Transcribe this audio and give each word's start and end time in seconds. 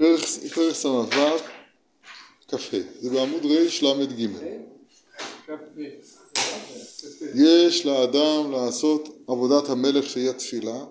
פרק 0.00 0.20
ס"ו, 0.72 1.06
כ"ה, 2.48 2.56
זה 3.00 3.10
בעמוד 3.10 3.44
רל"ג. 3.44 4.26
יש 7.34 7.86
לאדם 7.86 8.52
לעשות 8.52 9.24
עבודת 9.28 9.68
המלך 9.68 10.06
שהיא 10.06 10.30
התפילה 10.30 10.84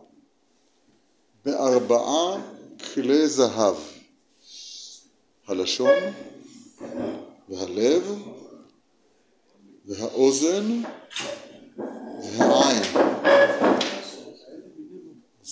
בארבעה 1.46 2.42
כלי 2.94 3.28
זהב, 3.28 3.76
הלשון 5.48 6.00
והלב 7.50 8.24
והאוזן 9.86 10.82
והעין. 12.38 13.09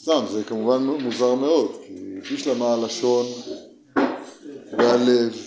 סתם, 0.08 0.26
זה 0.32 0.44
כמובן 0.44 0.84
מוזר 0.84 1.36
מאוד, 1.36 1.72
כי 1.88 2.36
בשלמה 2.36 2.74
הלשון 2.74 3.26
והלב, 4.78 5.38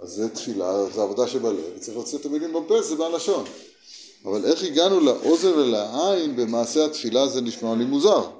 אז 0.00 0.08
זה 0.08 0.28
תפילה, 0.28 0.84
זה 0.94 1.02
עבודה 1.02 1.28
שבלב, 1.28 1.78
צריך 1.78 1.96
להוציא 1.96 2.18
את 2.18 2.26
המילים 2.26 2.52
בפה, 2.52 2.82
זה 2.82 2.96
מהלשון. 2.96 3.44
אבל 4.24 4.44
איך 4.44 4.62
הגענו 4.62 5.00
לאוזן 5.00 5.48
ולעין 5.48 6.36
במעשה 6.36 6.84
התפילה 6.84 7.28
זה 7.28 7.40
נשמע 7.40 7.74
לי 7.74 7.84
מוזר. 7.84 8.30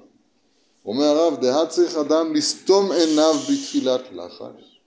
אומר 0.87 1.05
הרב, 1.05 1.41
דהה 1.41 1.67
צריך 1.67 1.97
אדם 1.97 2.35
לסתום 2.35 2.93
עיניו 2.93 3.35
בתפילת 3.51 4.03
לחש 4.13 4.81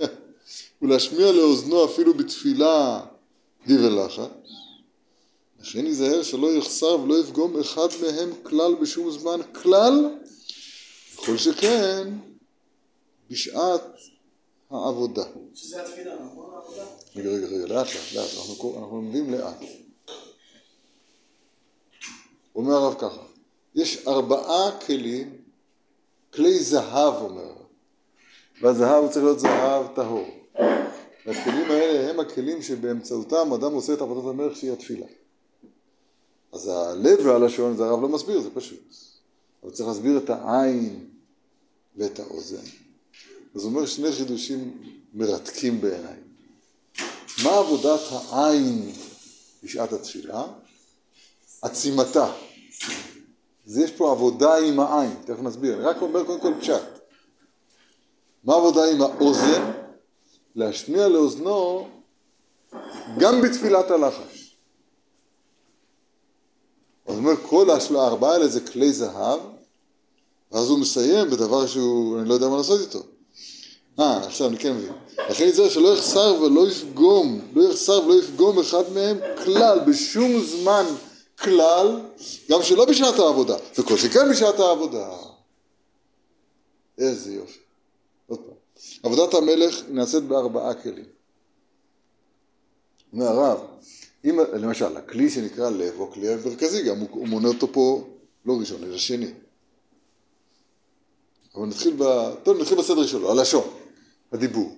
ולהשמיע 0.82 1.32
לאוזנו 1.32 1.84
אפילו 1.84 2.14
בתפילה 2.14 3.00
דיבר 3.66 4.04
לחש 4.04 4.26
לכן 5.64 5.86
ייזהר 5.86 6.22
שלא 6.22 6.52
יחסר 6.52 7.00
ולא 7.00 7.20
יפגום 7.20 7.60
אחד 7.60 7.88
מהם 8.02 8.30
כלל 8.42 8.74
בשום 8.74 9.10
זמן 9.10 9.40
כלל, 9.52 10.18
וכל 11.14 11.36
שכן 11.36 12.08
בשעת 13.30 13.82
העבודה. 14.70 15.24
שזה 15.54 15.82
התפילה, 15.82 16.14
נכון? 16.14 16.54
העבודה? 16.54 16.84
רגע, 17.16 17.30
רגע, 17.30 17.46
רגע, 17.46 17.66
לאט 17.66 17.86
לאט, 17.86 18.12
לאט, 18.14 18.30
אנחנו, 18.38 18.78
אנחנו 18.78 18.96
לומדים 18.96 19.30
לאט. 19.30 19.60
אומר 22.54 22.74
הרב 22.74 22.94
ככה, 22.98 23.22
יש 23.74 24.08
ארבעה 24.08 24.80
כלים, 24.80 25.36
כלי 26.34 26.58
זהב 26.58 27.14
אומר 27.14 27.52
והזהב 28.62 29.08
צריך 29.08 29.24
להיות 29.24 29.40
זהב 29.40 29.86
טהור. 29.94 30.28
והכלים 31.26 31.70
האלה 31.70 32.10
הם 32.10 32.20
הכלים 32.20 32.62
שבאמצעותם 32.62 33.52
אדם 33.52 33.72
עושה 33.72 33.94
את 33.94 34.00
עבודת 34.00 34.28
המלך 34.28 34.56
שהיא 34.56 34.72
התפילה. 34.72 35.06
אז 36.54 36.68
הלב 36.68 37.26
והלשון 37.26 37.76
זה 37.76 37.84
הרב 37.84 38.02
לא 38.02 38.08
מסביר, 38.08 38.40
זה 38.40 38.50
פשוט. 38.54 38.94
אבל 39.62 39.72
צריך 39.72 39.88
להסביר 39.88 40.18
את 40.18 40.30
העין 40.30 41.06
ואת 41.96 42.18
האוזן. 42.18 42.66
אז 43.54 43.62
הוא 43.62 43.70
אומר 43.70 43.86
שני 43.86 44.12
חידושים 44.12 44.82
מרתקים 45.14 45.80
בעיניי. 45.80 46.16
מה 47.44 47.58
עבודת 47.58 48.00
העין 48.10 48.92
בשעת 49.62 49.92
התפילה? 49.92 50.42
עצימתה. 51.62 52.32
אז 53.66 53.78
יש 53.78 53.90
פה 53.90 54.10
עבודה 54.10 54.56
עם 54.56 54.80
העין, 54.80 55.14
תכף 55.24 55.40
נסביר. 55.42 55.74
אני 55.74 55.82
רק 55.82 56.02
אומר 56.02 56.24
קודם 56.24 56.40
כל 56.40 56.52
פשט. 56.60 56.82
מה 58.44 58.54
עבודה 58.54 58.90
עם 58.90 59.02
האוזן? 59.02 59.72
להשמיע 60.56 61.08
לאוזנו 61.08 61.88
גם 63.18 63.40
בתפילת 63.42 63.90
הלחש. 63.90 64.33
אומר, 67.24 67.36
כל 67.42 67.96
הארבעה 67.96 68.32
האלה 68.32 68.48
זה 68.48 68.60
כלי 68.60 68.92
זהב, 68.92 69.40
ואז 70.52 70.68
הוא 70.68 70.78
מסיים 70.78 71.30
בדבר 71.30 71.66
שהוא, 71.66 72.20
אני 72.20 72.28
לא 72.28 72.34
יודע 72.34 72.48
מה 72.48 72.56
לעשות 72.56 72.80
איתו. 72.80 73.02
אה, 73.98 74.26
עכשיו 74.26 74.48
אני 74.48 74.58
כן 74.58 74.76
מבין. 74.76 74.92
לכן 75.30 75.44
יצטרך 75.44 75.70
שלא 75.72 75.88
יחסר 75.94 76.34
ולא 76.42 76.68
יפגום, 76.68 77.40
לא 77.54 77.62
יחסר 77.62 78.00
ולא 78.06 78.14
יפגום 78.14 78.58
אחד 78.58 78.82
מהם 78.94 79.18
כלל, 79.44 79.80
בשום 79.86 80.40
זמן 80.44 80.84
כלל, 81.42 82.00
גם 82.50 82.62
שלא 82.62 82.84
בשעת 82.84 83.18
העבודה, 83.18 83.56
וכל 83.78 83.96
שכן 83.96 84.30
בשעת 84.30 84.60
העבודה. 84.60 85.08
איזה 86.98 87.34
יופי. 87.34 87.58
עוד 88.26 88.38
פעם. 88.38 88.54
עבודת 89.02 89.34
המלך 89.34 89.82
נעשית 89.88 90.22
בארבעה 90.22 90.74
כלים. 90.74 91.04
אומר 93.12 93.26
הרב, 93.26 93.58
אם, 94.24 94.38
למשל, 94.52 94.96
הכלי 94.96 95.30
שנקרא 95.30 95.70
לב, 95.70 95.94
הוא 95.96 96.08
הכלי 96.08 96.28
המרכזי 96.28 96.82
גם, 96.82 96.98
הוא, 96.98 97.08
הוא 97.10 97.28
מונה 97.28 97.48
אותו 97.48 97.72
פה 97.72 98.08
לא 98.46 98.58
ראשון, 98.60 98.84
אלא 98.84 98.98
שני. 98.98 99.30
אבל 101.54 101.66
נתחיל 101.66 101.94
ב... 101.98 102.34
טוב, 102.42 102.60
נתחיל 102.60 102.78
בסדר 102.78 103.06
שלו, 103.06 103.30
הלשון, 103.30 103.68
הדיבור. 104.32 104.76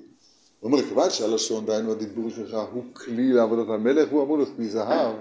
הוא 0.61 0.73
אומר, 0.73 0.89
כיוון 0.89 1.11
שהלשון, 1.11 1.67
דהיינו 1.67 1.93
הדיבור 1.93 2.31
שלך, 2.31 2.57
הוא 2.73 2.85
כלי 2.93 3.33
לעבודת 3.33 3.69
המלך, 3.69 4.09
הוא 4.11 4.23
אמור 4.23 4.37
להיות 4.37 4.51
כלי 4.57 4.69
זהב, 4.69 5.17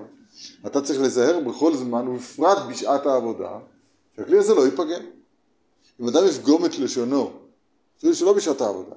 אתה 0.65 0.81
צריך 0.81 1.01
לזהר 1.01 1.39
בכל 1.39 1.75
זמן, 1.75 2.07
ובפרט 2.07 2.57
בשעת 2.69 3.05
העבודה, 3.05 3.59
שהכלי 4.15 4.37
הזה 4.37 4.53
לא 4.53 4.65
ייפגם. 4.65 5.01
אם 6.01 6.07
אדם 6.07 6.27
יפגום 6.27 6.65
את 6.65 6.79
לשונו, 6.79 7.31
אפילו 7.97 8.15
שלא 8.15 8.33
בשעת 8.33 8.61
העבודה, 8.61 8.95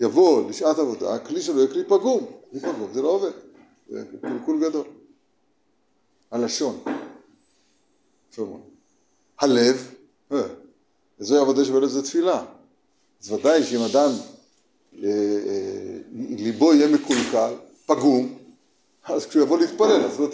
יבוא 0.00 0.50
לשעת 0.50 0.78
עבודה, 0.78 1.14
הכלי 1.14 1.42
שלו 1.42 1.58
יהיה 1.58 1.72
כלי 1.72 1.84
פגום. 1.84 2.26
כלי 2.50 2.60
פגום 2.60 2.90
זה 2.92 3.02
לא 3.02 3.08
עובד. 3.08 3.30
זה 3.90 4.04
קלקול 4.22 4.68
גדול. 4.68 4.86
הלשון. 6.30 6.82
הלב, 9.38 9.94
וזוהי 11.18 11.40
עבודה 11.40 11.64
שבלב 11.64 11.88
זה 11.88 12.02
תפילה. 12.02 12.44
אז 13.22 13.32
ודאי 13.32 13.64
שאם 13.64 13.80
אדם 13.80 14.10
ליבו 16.12 16.74
יהיה 16.74 16.88
מקולקל, 16.88 17.54
פגום, 17.86 18.38
אז 19.04 19.26
כשהוא 19.26 19.42
יבוא 19.42 19.58
להתפלל, 19.58 20.04
אז 20.04 20.20
לא, 20.20 20.28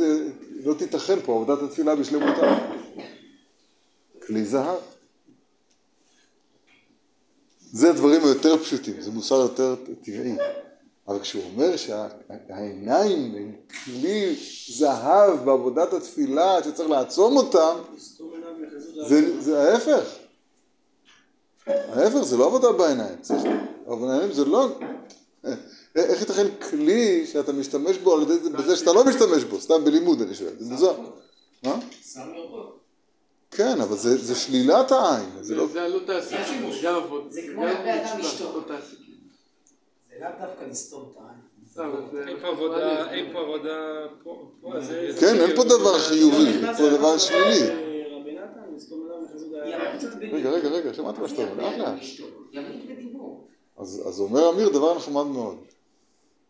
לא 0.64 0.74
תיתכן 0.74 1.20
פה 1.24 1.34
עבודת 1.42 1.62
התפילה 1.62 1.96
בשלמותה. 1.96 2.58
כלי 4.26 4.44
זהב. 4.44 4.78
זה 7.72 7.90
הדברים 7.90 8.24
היותר 8.24 8.58
פשוטים, 8.58 9.00
זה 9.00 9.10
מוסר 9.10 9.34
יותר 9.34 9.74
טבעי. 10.02 10.36
אבל 11.08 11.20
כשהוא 11.20 11.42
אומר 11.44 11.76
שהעיניים 11.76 13.34
הם 13.34 13.52
כלי 13.84 14.36
זהב 14.68 15.44
בעבודת 15.44 15.92
התפילה 15.92 16.64
שצריך 16.64 16.90
לעצום 16.90 17.36
אותם, 17.36 17.76
זה, 19.08 19.40
זה 19.40 19.62
ההפך. 19.62 20.16
ההפך, 21.66 22.22
זה 22.22 22.36
לא 22.36 22.46
עבודה 22.46 22.72
בעיניים. 22.72 23.16
צריך, 23.20 23.42
אבל 23.88 24.08
העיניים 24.08 24.32
זה 24.32 24.44
לא... 24.44 24.68
איך 25.96 26.20
ייתכן 26.20 26.46
כלי 26.70 27.26
שאתה 27.26 27.52
משתמש 27.52 27.96
בו 27.96 28.14
על 28.14 28.22
ידי 28.22 28.38
זה, 28.38 28.50
בזה 28.50 28.76
שאתה 28.76 28.92
לא 28.92 29.04
משתמש 29.04 29.44
בו, 29.44 29.60
סתם 29.60 29.84
בלימוד 29.84 30.22
אני 30.22 30.34
שואל, 30.34 30.52
זה 30.58 30.72
מוזר. 30.72 30.96
מה? 31.62 31.78
כן, 33.50 33.80
אבל 33.80 33.96
זה, 33.96 34.16
זה 34.16 34.34
שלילת 34.34 34.92
העין. 34.92 35.28
זה 35.40 35.54
לא... 35.54 35.66
זה 35.66 35.80
תעשה 36.06 36.46
שימוש, 36.46 36.84
גם 36.84 36.94
עבוד. 36.94 37.26
זה 37.30 37.40
כמו 37.52 37.66
הרבה 37.66 38.02
אדם 38.02 38.18
לשתות. 38.18 38.70
זה 40.18 40.24
לאו 40.24 40.30
דווקא 40.40 40.64
לסתום 40.64 41.12
את 41.12 41.16
העין. 41.16 42.26
אין 42.28 43.32
פה 43.32 43.38
עבודה. 43.38 44.06
כן, 45.20 45.40
אין 45.40 45.56
פה 45.56 45.64
דבר 45.64 45.98
חיובי, 45.98 46.66
אין 46.66 46.76
פה 46.76 46.90
דבר 46.90 47.18
שלילי. 47.18 47.86
רגע, 50.32 50.50
רגע, 50.50 50.68
רגע, 50.68 50.94
שמעתי 50.94 51.20
מה 51.20 51.28
שאתה 51.28 51.42
אומר, 51.42 51.78
לאט 51.78 51.78
לאט. 51.78 51.98
אז, 53.76 54.02
אז 54.08 54.20
אומר 54.20 54.50
אמיר 54.50 54.68
דבר 54.68 54.96
נחמד 54.96 55.26
מאוד. 55.26 55.56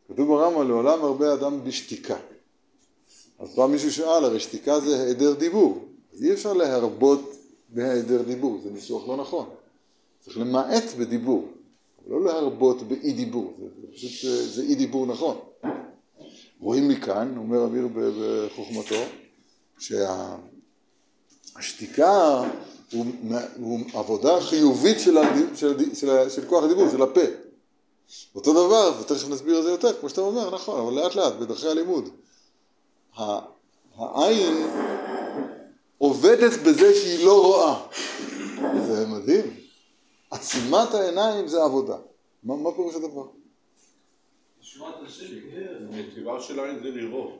כתוב 0.08 0.28
ברמב"ם, 0.28 0.68
לעולם 0.68 1.04
הרבה 1.04 1.34
אדם 1.34 1.64
בשתיקה. 1.64 2.16
אז 3.38 3.54
פעם 3.54 3.72
מישהו 3.72 3.92
שאל, 3.92 4.24
הרי 4.24 4.40
שתיקה 4.40 4.80
זה 4.80 5.02
היעדר 5.02 5.32
דיבור. 5.32 5.84
אז 6.14 6.22
אי 6.22 6.32
אפשר 6.32 6.52
להרבות 6.52 7.36
בהיעדר 7.68 8.22
דיבור, 8.22 8.60
זה 8.62 8.70
ניסוח 8.70 9.08
לא 9.08 9.16
נכון. 9.16 9.48
צריך 10.20 10.38
למעט 10.38 10.84
בדיבור, 10.98 11.48
לא 12.06 12.24
להרבות 12.24 12.82
באי 12.82 13.12
דיבור, 13.12 13.54
זה, 13.58 13.64
זה 13.80 13.86
פשוט, 13.92 14.10
זה 14.54 14.62
אי 14.62 14.74
דיבור 14.74 15.06
נכון. 15.06 15.38
רואים 16.60 16.88
מכאן, 16.88 17.36
אומר 17.36 17.64
אמיר 17.64 17.88
בחוכמתו, 17.94 19.02
שהשתיקה 21.54 22.42
הוא, 22.92 23.06
הוא 23.60 23.80
עבודה 23.92 24.40
חיובית 24.40 25.00
של, 25.00 25.18
הדיב, 25.18 25.50
של, 25.54 25.94
של, 25.94 26.30
של 26.30 26.48
כוח 26.48 26.64
הדיבור, 26.64 26.88
של 26.90 27.02
הפה. 27.02 27.20
אותו 28.34 28.52
דבר, 28.52 28.92
ותכף 29.00 29.28
נסביר 29.28 29.58
את 29.58 29.64
זה 29.64 29.70
יותר, 29.70 29.92
כמו 30.00 30.08
שאתה 30.08 30.20
אומר, 30.20 30.54
נכון, 30.54 30.80
אבל 30.80 30.92
לאט 30.92 31.14
לאט, 31.14 31.32
בדרכי 31.32 31.68
הלימוד. 31.68 32.08
העין 33.96 34.66
עובדת 35.98 36.52
בזה 36.66 36.94
שהיא 36.94 37.26
לא 37.26 37.42
רואה. 37.46 37.86
זה 38.86 39.06
מדהים. 39.06 39.65
עצימת 40.30 40.94
העיניים 40.94 41.48
זה 41.48 41.62
עבודה. 41.62 41.96
מה, 42.42 42.56
מה 42.56 42.72
פירוש 42.72 42.94
הדבר? 42.94 43.26
מטבעה 45.90 46.40
של 46.40 46.60
העין 46.60 46.78
זה 46.82 46.90
לראות. 46.90 47.38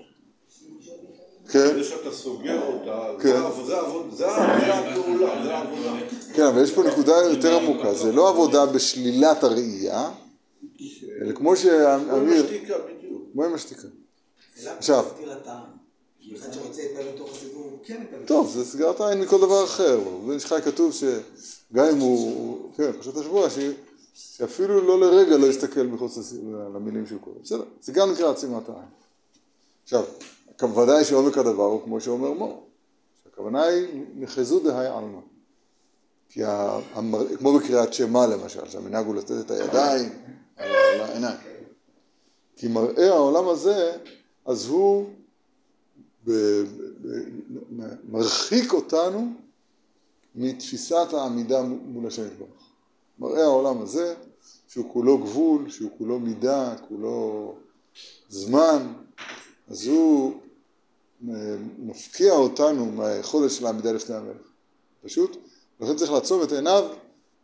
כן, 1.48 1.74
זה 1.74 1.84
שאתה 1.84 2.12
סוגר 2.12 2.62
אותה, 2.62 3.22
כן. 3.22 3.28
זה 3.28 3.38
העבודה, 3.38 3.66
זה 4.16 4.26
העבודה, 4.26 5.44
זה 5.44 5.54
העבודה. 5.54 5.92
כן, 6.34 6.42
אבל 6.42 6.62
יש 6.62 6.74
פה 6.74 6.82
נקודה 6.82 7.12
יותר 7.30 7.56
עמוקה, 7.56 7.94
זה 7.94 8.12
לא 8.12 8.28
עבודה 8.28 8.66
בשלילת 8.66 9.44
הראייה, 9.44 10.10
אלא 11.22 11.32
כמו 11.34 11.56
שאמיר. 11.56 12.46
כמו 13.32 13.44
עם 13.44 13.54
השתיקה. 13.54 13.88
עכשיו. 14.64 15.04
כן. 17.84 18.02
טוב, 18.26 18.50
זה 18.50 18.64
סגירת 18.64 19.00
עין 19.00 19.20
מכל 19.20 19.38
דבר 19.38 19.64
אחר. 19.64 20.00
שחי 20.38 20.62
כתוב 20.64 20.92
שגם 21.72 21.84
אם 21.84 21.98
הוא, 21.98 22.72
כן, 22.76 22.92
פרשת 22.92 23.16
השבוע, 23.16 23.50
ש- 23.50 23.58
שאפילו 24.14 24.80
לא 24.80 25.00
לרגע 25.00 25.36
לא 25.36 25.46
יסתכל 25.46 25.82
מחוץ 25.82 26.32
למילים 26.74 27.06
שהוא 27.06 27.20
קורא. 27.20 27.34
בסדר, 27.42 27.64
זה 27.82 27.92
גם 27.92 28.12
נקרא 28.12 28.30
עצימת 28.30 28.68
העין. 28.68 28.88
עכשיו, 29.84 30.04
ודאי 30.82 31.04
שעומק 31.04 31.38
הדבר 31.38 31.62
הוא 31.64 31.82
כמו 31.84 32.00
שאומר 32.00 32.32
מור, 32.32 32.66
שהכוונה 33.24 33.62
היא 33.62 34.04
נחזו 34.14 34.60
דהי 34.60 34.86
עלמא. 34.86 35.18
כי 36.28 36.40
המר... 36.94 37.36
כמו 37.36 37.58
בקריאת 37.58 37.92
שמע 37.94 38.26
למשל, 38.26 38.68
שהמנהג 38.68 39.06
הוא 39.06 39.14
לתת 39.14 39.40
את 39.40 39.50
הידיים 39.50 40.10
על 40.56 40.70
העיניים. 41.00 41.36
כי 42.56 42.68
מראה 42.68 43.08
העולם 43.08 43.48
הזה, 43.48 43.96
אז 44.46 44.66
הוא 44.66 45.06
ב- 46.26 46.62
ב- 47.02 47.22
מרחיק 48.10 48.72
אותנו 48.72 49.32
מתפיסת 50.36 51.12
העמידה 51.12 51.62
מול 51.62 52.06
השם 52.06 52.26
יתברך. 52.26 52.70
מראה 53.18 53.42
העולם 53.42 53.82
הזה, 53.82 54.14
שהוא 54.68 54.92
כולו 54.92 55.18
גבול, 55.18 55.70
שהוא 55.70 55.90
כולו 55.98 56.18
מידה, 56.18 56.74
כולו 56.88 57.54
זמן, 58.28 58.92
אז 59.68 59.86
הוא 59.86 60.32
אה, 61.28 61.56
מפקיע 61.78 62.32
אותנו 62.32 62.86
מהיכולת 62.86 63.50
של 63.50 63.66
העמידה 63.66 63.92
לפני 63.92 64.16
המלך. 64.16 64.46
פשוט, 65.04 65.36
לכן 65.80 65.96
צריך 65.96 66.12
לעצום 66.12 66.42
את 66.42 66.52
עיניו 66.52 66.84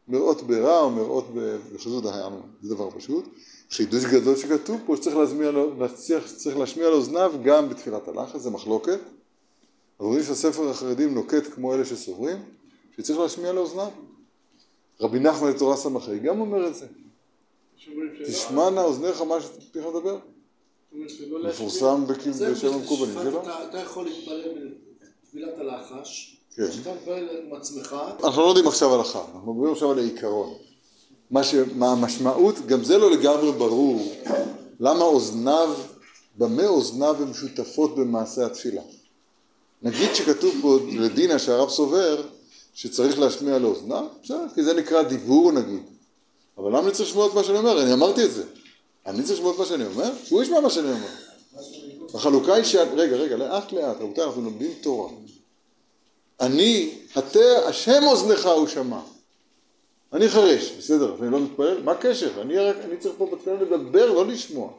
מראות 0.09 0.43
ברע 0.43 0.81
או 0.81 0.91
מראות 0.91 1.27
בחזות 1.75 2.05
העם. 2.05 2.33
זה 2.63 2.75
דבר 2.75 2.91
פשוט. 2.91 3.25
חידוש 3.71 4.05
גדול 4.05 4.37
שכתוב 4.37 4.81
פה 4.87 4.97
שצריך 4.97 5.17
להשמיע 5.17 5.51
לו, 5.51 5.81
להצליח, 5.81 6.33
צריך 6.33 6.57
להשמיע 6.57 6.91
לאוזניו 6.91 7.33
גם 7.45 7.69
בתפילת 7.69 8.09
הלחץ, 8.09 8.41
זה 8.41 8.51
מחלוקת. 8.51 8.99
אבל 10.01 10.09
רואים 10.09 10.23
שהספר 10.23 10.71
החרדים 10.71 11.15
נוקט 11.15 11.47
כמו 11.55 11.75
אלה 11.75 11.85
שסוברים, 11.85 12.37
שצריך 12.99 13.19
להשמיע 13.19 13.53
לאוזניו. 13.53 13.89
רבי 15.01 15.19
נחמן 15.21 15.51
לתורה 15.51 15.77
סמכי 15.77 16.19
גם 16.19 16.41
אומר 16.41 16.67
את 16.69 16.75
זה. 16.75 16.87
תשמענה 18.27 18.83
אוזניך 18.83 19.21
מה 19.21 19.35
שפיך 19.41 19.87
מדבר. 19.87 20.19
להשמיע. 20.93 21.39
מפורסם 21.49 22.05
זה 22.31 22.53
בשם 22.53 22.73
המקובלים 22.75 23.15
בשפת- 23.15 23.31
שלו. 23.31 23.43
אתה- 23.71 23.79
יכול 23.79 24.05
להתפלל 24.05 24.43
בתפילת 25.25 25.59
הלחש, 25.59 26.37
כן. 26.57 26.69
כשאתה 26.71 26.95
מתפלל 26.95 27.29
עם 27.47 27.55
עצמך, 27.55 27.97
אנחנו 28.25 28.43
לא 28.43 28.49
יודעים 28.49 28.67
עכשיו 28.67 28.95
הלכה, 28.95 29.25
אנחנו 29.35 29.53
מדברים 29.55 29.73
עכשיו 29.73 29.91
על 29.91 29.99
העיקרון. 29.99 30.55
מה 31.75 31.93
המשמעות, 31.93 32.55
גם 32.67 32.85
זה 32.85 32.99
לא 32.99 33.11
לגמרי 33.11 33.53
ברור, 33.53 34.13
למה 34.81 35.05
אוזניו, 35.05 35.75
במה 36.39 36.67
אוזניו 36.67 37.17
הן 37.23 37.35
שותפות 37.35 37.97
במעשה 37.97 38.47
התפילה. 38.47 38.83
נגיד 39.83 40.15
שכתוב 40.15 40.55
פה 40.63 40.79
לדינה 40.93 41.39
שהרב 41.39 41.69
סובר 41.69 42.23
שצריך 42.75 43.19
להשמיע 43.19 43.59
לאוזניו, 43.59 44.05
בסדר, 44.23 44.47
כי 44.55 44.63
זה 44.63 44.75
נקרא 44.75 45.03
דיבור 45.03 45.53
נגיד. 45.53 45.83
אבל 46.59 46.69
למה 46.69 46.81
אני 46.81 46.93
צריך 46.93 47.09
לשמוע 47.09 47.27
את 47.27 47.35
מה 47.35 47.45
שאני 47.45 47.59
אומר? 47.59 47.83
אני 47.83 47.93
אמרתי 47.93 48.25
את 48.25 48.33
זה. 48.33 48.45
אני 49.07 49.23
צריך 49.23 49.39
לשמוע 49.39 49.53
את 49.53 49.59
מה 49.59 49.67
שאני 49.67 49.87
אומר? 49.87 50.11
שהוא 50.25 50.43
ישמע 50.43 50.61
מה 50.61 50.71
שאני 50.71 50.93
אומר. 50.93 51.09
החלוקה 52.15 52.55
היא 52.55 52.65
ש... 52.65 52.75
רגע, 52.75 53.17
רגע, 53.17 53.37
לאט 53.37 53.73
לאט, 53.73 53.97
רבותיי, 54.01 54.25
אנחנו 54.25 54.43
לומדים 54.43 54.71
תורה. 54.81 55.11
אני, 56.41 56.99
הטה, 57.17 57.69
השם 57.69 58.03
אוזנך 58.07 58.47
הוא 58.47 58.67
שמע. 58.67 59.01
אני 60.13 60.29
חרש, 60.29 60.73
בסדר, 60.79 61.17
אני 61.21 61.31
לא 61.31 61.41
מתפלל, 61.41 61.83
מה 61.83 61.93
הקשר? 61.93 62.41
אני, 62.41 62.71
אני 62.71 62.97
צריך 62.99 63.15
פה 63.19 63.29
בתפילה 63.33 63.57
לדבר, 63.57 64.13
לא 64.13 64.27
לשמוע. 64.27 64.71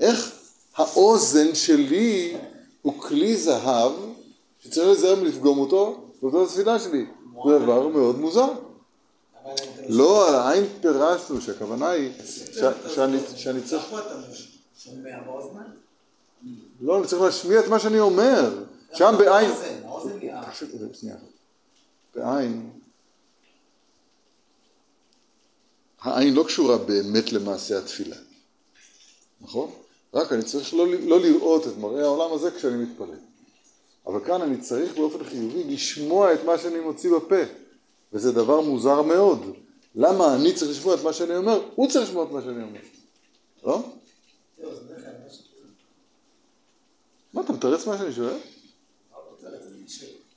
איך 0.00 0.32
האוזן 0.76 1.54
שלי 1.54 2.36
הוא 2.82 2.94
כלי 3.00 3.36
זהב 3.36 3.92
שצריך 4.64 4.86
להיזהר 4.86 5.14
מלפגום 5.14 5.58
אותו, 5.58 6.03
זאת 6.30 6.48
התפילה 6.48 6.78
שלי. 6.78 7.06
זה 7.48 7.58
דבר 7.58 7.88
מאוד 7.88 8.18
מוזר. 8.18 8.52
לא, 9.88 10.28
על 10.28 10.34
העין 10.34 10.64
פירשנו, 10.80 11.40
שהכוונה 11.40 11.90
היא 11.90 12.12
שאני, 13.36 13.62
צריך? 13.62 13.94
לא, 16.80 16.98
אני 16.98 17.06
צריך 17.06 17.22
להשמיע 17.22 17.60
את 17.60 17.68
מה 17.68 17.78
שאני 17.78 18.00
אומר. 18.00 18.64
שם 18.92 19.14
בעין, 19.18 19.50
האוזן, 19.50 19.80
האוזן 19.84 20.18
היא 20.20 20.32
ה... 20.32 20.50
פשוט, 20.50 20.70
שנייה. 20.92 21.16
בעין, 22.14 22.70
העין 26.00 26.34
לא 26.34 26.44
קשורה 26.44 26.78
באמת 26.78 27.32
למעשה 27.32 27.78
התפילה, 27.78 28.16
נכון? 29.40 29.70
רק 30.14 30.32
אני 30.32 30.42
צריך 30.42 30.74
לא, 30.74 30.86
לא 31.00 31.20
לראות 31.20 31.66
את 31.66 31.76
מראה 31.78 32.02
העולם 32.02 32.34
הזה 32.34 32.50
כשאני 32.50 32.84
מתפלל. 32.84 33.33
אבל 34.06 34.24
כאן 34.24 34.42
אני 34.42 34.60
צריך 34.60 34.96
באופן 34.96 35.24
חיובי 35.24 35.64
לשמוע 35.64 36.34
את 36.34 36.44
מה 36.44 36.58
שאני 36.58 36.80
מוציא 36.80 37.10
בפה, 37.10 37.42
וזה 38.12 38.32
דבר 38.32 38.60
מוזר 38.60 39.02
מאוד. 39.02 39.54
למה 39.94 40.34
אני 40.34 40.52
צריך 40.54 40.70
לשמוע 40.70 40.94
את 40.94 41.02
מה 41.02 41.12
שאני 41.12 41.36
אומר? 41.36 41.60
הוא 41.74 41.90
צריך 41.90 42.08
לשמוע 42.08 42.24
את 42.24 42.30
מה 42.30 42.42
שאני 42.42 42.62
אומר, 42.62 42.80
לא? 43.64 43.82
מה, 47.32 47.40
אתה 47.40 47.52
מתרץ 47.52 47.86
מה 47.86 47.98
שאני 47.98 48.12
שואל? 48.12 48.36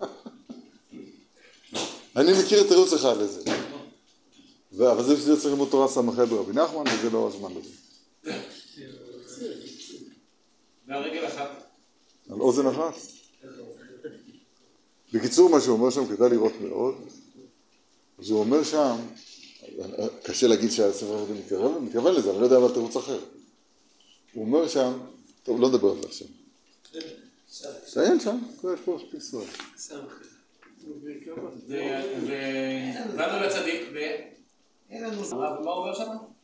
אני 2.18 2.31
מכיר 2.44 2.62
את 2.62 2.68
תירוץ 2.68 2.94
אחד 2.94 3.18
לזה. 3.18 3.52
אבל 4.92 5.04
זה 5.04 5.16
בשביל 5.16 5.36
צריך 5.36 5.46
ללמוד 5.46 5.69
תורה 5.72 5.88
ס"ח 5.88 6.19
ברבי 6.30 6.54
נחמן, 6.54 6.84
וזה 6.94 7.10
לא 7.10 7.28
הזמן 7.28 7.52
לזה. 7.54 7.69
והרגל 10.88 11.28
אחת. 11.28 11.50
על 12.30 12.40
אוזן 12.40 12.68
אחת. 12.68 13.17
בקיצור, 15.13 15.50
מה 15.50 15.62
שהוא 15.62 15.78
אומר 15.78 15.89
שם 15.89 16.16
כדאי 16.16 16.30
לראות 16.30 16.54
מאוד. 16.62 16.95
אז 18.19 18.30
הוא 18.30 18.39
אומר 18.39 18.63
שם, 18.63 18.95
קשה 20.24 20.48
להגיד 20.48 20.72
שהספר 20.72 21.18
הזה 21.18 21.34
מתכוון, 21.34 21.86
מתכוון 21.86 22.16
לזה, 22.16 22.31
אני 22.31 22.39
לא 22.39 22.45
יודע 22.45 22.57
אבל 22.57 22.74
תירוץ 22.74 22.95
אחר. 22.95 23.19
הוא 24.34 24.45
אומר 24.45 24.68
שם, 24.68 24.94
טוב, 25.44 25.62
לא 25.62 25.69
נדבר 25.69 25.92
על 25.92 26.01
זה 26.01 26.07
עכשיו. 26.07 26.28
תעיין 27.94 28.19
שם, 28.19 28.38
יש 28.74 28.80
פה 28.86 28.95
מספיק 28.95 29.22
זמן. 29.22 29.42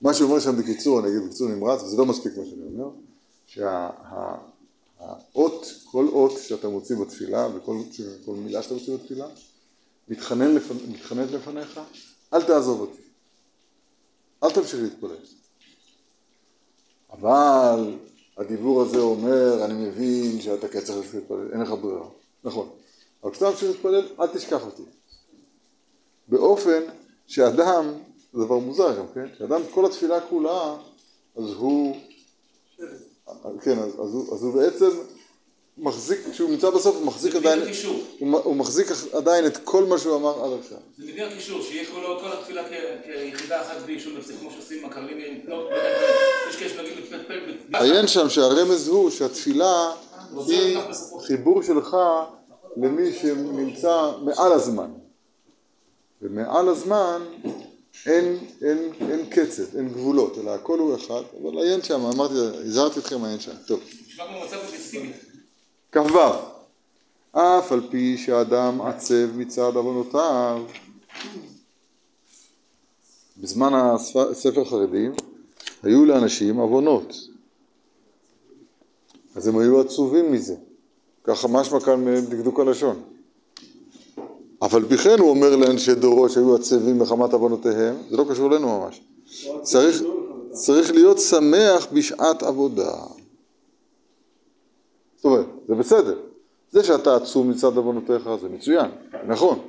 מה 0.02 0.14
שהוא 0.14 0.30
אומר 0.30 0.40
שם 0.40 0.58
בקיצור, 0.58 1.00
אני 1.00 1.08
אגיד 1.08 1.22
בקיצור 1.28 1.50
נמרץ, 1.50 1.82
וזה 1.82 1.98
לא 1.98 2.06
מספיק 2.06 2.38
מה 2.38 2.46
שאני 2.46 2.62
אומר, 2.64 2.90
שהאות, 5.04 5.74
כל 5.92 6.08
אות 6.08 6.32
שאתה 6.48 6.70
מוציא 6.70 6.96
בתפילה, 6.96 7.48
וכל 7.56 7.78
כל 8.26 8.36
מילה 8.36 8.64
שאתה 8.64 8.74
מוציא 8.74 8.96
בתפילה, 8.96 9.28
מתחנן 10.08 10.56
לפ, 10.56 10.72
מתחננת 10.88 11.32
לפניך, 11.32 11.80
אל 12.34 12.44
תעזוב 12.44 12.82
אותי. 12.82 13.02
אל 14.44 14.52
תמשיך 14.52 14.80
להתפלל. 14.82 15.16
אבל 17.12 17.98
הדיבור 18.38 18.82
הזה 18.82 19.00
אומר, 19.00 19.66
אני 19.66 19.74
מבין 19.74 20.42
שאתה 20.42 20.68
כן 20.68 20.82
צריך 20.82 21.16
להתפלל, 21.16 21.52
אין 21.52 21.62
לך 21.62 21.70
ברירה. 21.70 22.10
נכון. 22.44 22.70
אבל 23.24 23.32
כשאתה 23.32 23.50
ממשיך 23.50 23.70
להתפלל, 23.70 24.08
אל 24.20 24.28
תשכח 24.28 24.66
אותי. 24.66 24.84
באופן 26.28 26.82
שאדם, 27.28 27.94
זה 28.34 28.46
דבר 28.46 28.58
מוזר 28.58 28.98
גם, 28.98 29.06
כן? 29.14 29.26
שאדם 29.38 29.62
כל 29.74 29.86
התפילה 29.86 30.22
כולה, 30.22 30.76
אז 31.36 31.50
הוא, 31.50 31.98
כן, 33.64 33.80
אז, 33.80 33.90
אז, 33.90 34.14
הוא, 34.14 34.36
אז 34.36 34.44
הוא 34.44 34.54
בעצם 34.54 34.90
מחזיק, 35.78 36.20
כשהוא 36.32 36.50
נמצא 36.50 36.70
בסוף 36.70 36.96
הוא 36.96 37.06
מחזיק 37.06 37.36
עדיין. 37.36 37.60
הוא, 38.20 38.40
הוא 38.40 38.56
מחזיק 38.56 38.88
עדיין 39.14 39.46
את 39.46 39.58
כל 39.58 39.84
מה 39.86 39.98
שהוא 39.98 40.16
אמר 40.16 40.46
עד 40.46 40.60
עכשיו. 40.60 40.78
זה 40.98 41.04
מביא 41.04 41.30
קישור, 41.36 41.62
שיהיה 41.62 41.86
כולו, 41.92 42.20
כל 42.20 42.28
התפילה 42.38 42.64
כ- 42.70 43.06
כיחידה 43.06 43.62
אחת 43.62 43.78
בלי 43.86 44.00
שום 44.00 44.18
הפסק, 44.18 44.34
כמו 44.40 44.52
שעושים 44.52 44.86
הקרלינים, 44.86 45.42
לא, 45.48 45.58
לא 45.72 45.76
יודע, 45.76 45.90
יש 46.50 46.56
כאלה 46.56 46.70
שנגיד 46.70 46.94
מתפלפל, 47.04 47.40
ב- 47.70 47.76
עיין 47.76 48.08
שם 48.08 48.30
שהרמז 48.30 48.88
הוא 48.88 49.10
שהתפילה 49.10 49.92
היא. 50.48 50.78
חיבור 51.28 51.64
שלך 51.64 51.98
למי 52.78 53.14
שנמצא 53.14 54.12
מעל 54.22 54.52
הזמן. 54.54 54.92
ומעל 56.22 56.70
הזמן 56.70 57.22
אין, 58.06 58.38
אין, 58.62 58.78
אין 59.10 59.30
קצת, 59.30 59.76
אין 59.76 59.90
גבולות, 59.90 60.38
אלא 60.38 60.52
הכל 60.52 60.80
הוא 60.80 60.96
אחד, 60.96 61.22
אבל 61.42 61.58
עיין 61.58 61.82
שם, 61.82 62.02
אמרתי, 62.06 62.34
הזהרתי 62.68 63.00
אתכם, 63.00 63.24
עיין 63.24 63.40
שם. 63.40 63.52
טוב. 63.68 63.80
נשמע. 64.08 64.26
כ"ו 65.92 66.20
אף 67.32 67.72
על 67.72 67.82
פי 67.92 68.18
שאדם 68.18 68.82
עצב 68.82 69.38
מצד 69.38 69.76
עוונותיו 69.76 70.64
בזמן 73.38 73.74
הספ- 73.74 74.34
ספר 74.34 74.66
חרדים 74.66 75.14
היו 75.84 76.06
לאנשים 76.06 76.58
עוונות 76.58 77.14
אז 79.36 79.48
הם 79.48 79.58
היו 79.58 79.82
עצובים 79.82 80.32
מזה 80.32 80.56
ככה 81.24 81.48
משמע 81.48 81.80
כאן 81.80 82.06
מדקדוק 82.06 82.60
הלשון. 82.60 83.04
אבל 84.64 84.84
בכן 84.84 85.20
הוא 85.20 85.30
אומר 85.30 85.56
לאנשי 85.56 85.96
דורו 85.96 86.30
שהיו 86.30 86.56
עצבים 86.56 87.00
מחמת 87.00 87.34
עוונותיהם, 87.34 87.96
זה 88.10 88.18
לא 88.18 88.26
קשור 88.30 88.52
אלינו 88.52 88.80
ממש. 88.80 89.02
צריך, 89.62 90.04
צריך 90.52 90.92
להיות 90.92 91.20
שמח 91.20 91.88
בשעת 91.92 92.44
עבודה. 92.44 92.94
זאת 95.16 95.26
אומרת, 95.26 95.46
זה 95.68 95.76
בסדר. 95.76 96.20
זה 96.72 96.84
שאתה 96.84 97.16
עצוב 97.16 97.48
מצד 97.48 97.78
עוונותיך 97.78 98.30
זה 98.42 98.50
מצוין, 98.50 98.92
נכון. 99.28 99.60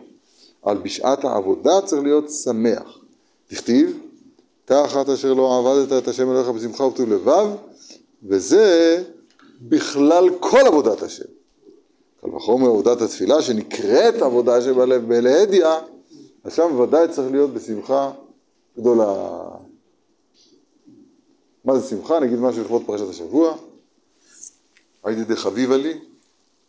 אבל 0.66 0.78
בשעת 0.78 1.24
העבודה 1.24 1.80
צריך 1.80 2.02
להיות 2.02 2.30
שמח. 2.30 2.98
תכתיב, 3.48 3.98
תחת 4.64 5.08
אשר 5.08 5.34
לא 5.34 5.58
עבדת 5.58 6.02
את 6.02 6.08
השם 6.08 6.30
אלוהיך 6.30 6.48
בשמחה 6.48 6.84
ובטוב 6.84 7.12
לבב, 7.12 7.46
וזה 8.22 9.02
בכלל 9.60 10.28
כל 10.40 10.60
עבודת 10.66 11.02
השם. 11.02 11.24
קל 12.24 12.34
וחומר 12.36 12.68
עבודת 12.68 13.00
התפילה 13.00 13.42
שנקראת 13.42 14.14
עבודה 14.14 14.60
שבלב 14.60 15.08
בלהדיא, 15.08 15.64
אז 16.44 16.54
שם 16.54 16.80
ודאי 16.80 17.08
צריך 17.08 17.32
להיות 17.32 17.50
בשמחה 17.50 18.12
גדולה. 18.78 19.48
מה 21.64 21.78
זה 21.78 21.88
שמחה? 21.88 22.20
נגיד 22.20 22.38
משהו 22.38 22.62
לכבוד 22.62 22.82
פרשת 22.86 23.08
השבוע. 23.08 23.56
הייתי 25.04 25.24
דחביבה 25.24 25.76
לי, 25.76 25.98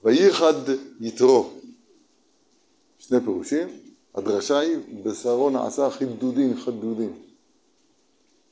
וייחד 0.04 0.54
יתרו. 1.00 1.50
שני 3.00 3.20
פירושים, 3.20 3.68
הדרשה 4.16 4.60
היא, 4.60 4.78
בשרו 5.04 5.50
נעשה 5.50 5.90
חידודין, 5.90 6.58
חדודין. 6.58 7.14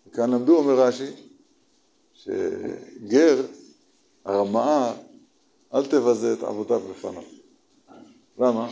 וכאן 0.07 0.31
למדו, 0.31 0.57
אומר 0.57 0.79
רש"י, 0.79 1.11
שגר, 2.13 3.41
הרמאה, 4.25 4.93
אל 5.73 5.85
תבזה 5.85 6.33
את 6.33 6.43
עבודיו 6.43 6.79
בפניו. 6.79 7.23
למה? 8.39 8.69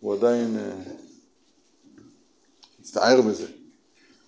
הוא 0.00 0.14
עדיין 0.14 0.56
אה, 0.58 0.72
מצטער 2.80 3.22
מזה. 3.22 3.46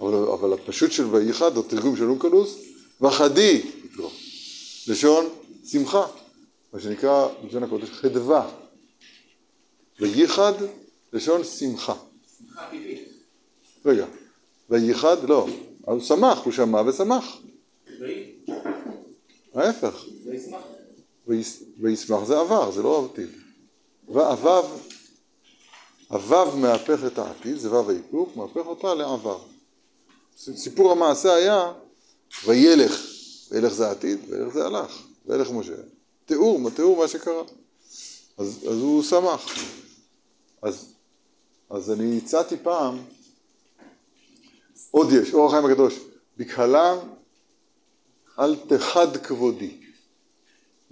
אבל, 0.01 0.15
אבל 0.15 0.53
הפשוט 0.53 0.93
של 0.93 1.07
וייחד, 1.07 1.57
או 1.57 1.63
תרגום 1.63 1.97
של 1.97 2.05
אונקלוס, 2.05 2.59
וחדי 3.01 3.63
יתרו. 3.85 4.11
לשון 4.89 5.29
שמחה, 5.65 6.07
מה 6.73 6.81
שנקרא 6.81 7.29
בלשון 7.43 7.63
הקודש 7.63 7.91
חדווה. 7.91 8.51
וייחד, 10.01 10.53
לשון 11.13 11.45
שמחה. 11.45 11.95
שמחה 12.39 12.67
טבעית. 12.67 13.09
רגע, 13.87 14.07
וייחד, 14.71 15.29
לא, 15.29 15.49
הוא 15.81 16.01
שמח, 16.01 16.39
הוא 16.39 16.53
שמע 16.53 16.83
ושמח. 16.87 17.39
ההפך, 19.55 20.05
וישמח. 21.79 22.25
זה 22.25 22.39
עבר, 22.39 22.71
זה 22.71 22.83
לא 22.83 23.09
עתיד. 23.13 23.29
והוו, 24.09 24.63
הוו 26.09 26.57
מהפך 26.57 27.01
את 27.07 27.19
העתיד, 27.19 27.57
זה 27.57 27.71
וו 27.71 27.91
ההיפוך, 27.91 28.37
מהפך 28.37 28.67
אותה 28.67 28.95
לעבר. 28.95 29.39
סיפור 30.37 30.93
המעשה 30.93 31.35
היה, 31.35 31.73
וילך, 32.47 33.01
וילך 33.51 33.73
זה 33.73 33.91
עתיד, 33.91 34.19
וילך 34.29 34.55
זה 34.55 34.67
הלך, 34.67 35.03
וילך 35.27 35.51
משה. 35.51 35.75
תיאור, 36.27 36.71
תיאור 36.71 36.97
מה 36.97 37.09
שקרה. 37.09 37.43
אז, 38.39 38.65
אז 38.71 38.79
הוא 38.79 39.03
שמח. 39.03 39.47
אז, 40.63 40.93
אז 41.71 41.91
אני 41.91 42.19
הצעתי 42.19 42.57
פעם, 42.63 42.99
עוד 44.91 45.13
יש, 45.13 45.35
אור 45.35 45.47
החיים 45.47 45.67
הקדוש, 45.67 45.95
בקהלה 46.37 46.97
אל 48.39 48.57
תחד 48.57 49.17
כבודי. 49.17 49.84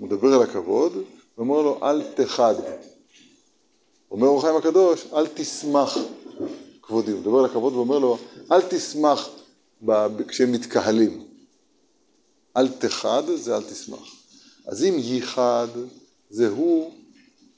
הוא 0.02 0.08
מדבר 0.08 0.34
על 0.34 0.42
הכבוד, 0.42 0.92
ואומר 1.36 1.62
לו 1.62 1.78
אל 1.82 2.02
תחד. 2.14 2.54
אומר 4.10 4.26
אור 4.26 4.38
החיים 4.38 4.56
הקדוש, 4.56 5.06
אל 5.12 5.26
תשמח 5.26 5.96
כבודי. 6.82 7.10
הוא 7.10 7.20
מדבר 7.20 7.38
על 7.38 7.44
הכבוד 7.44 7.72
ואומר 7.72 7.98
לו, 7.98 8.18
אל 8.52 8.60
תשמח 8.62 9.28
כשהם 10.28 10.52
מתקהלים. 10.52 11.26
אל 12.56 12.68
תחד 12.68 13.22
זה 13.34 13.56
אל 13.56 13.62
תשמח. 13.62 14.14
אז 14.66 14.84
אם 14.84 14.94
ייחד, 14.98 15.68
זה 16.30 16.48
הוא 16.48 16.92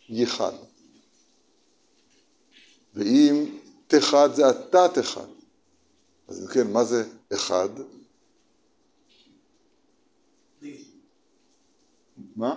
ייחד. 0.09 0.53
ואם 2.95 3.45
תחד 3.87 4.35
זה 4.35 4.51
אתה 4.51 4.87
תחד. 4.95 5.29
אז 6.29 6.43
אם 6.43 6.47
כן, 6.47 6.73
מה 6.73 6.85
זה 6.85 7.05
אחד? 7.33 7.69
מה? 12.37 12.55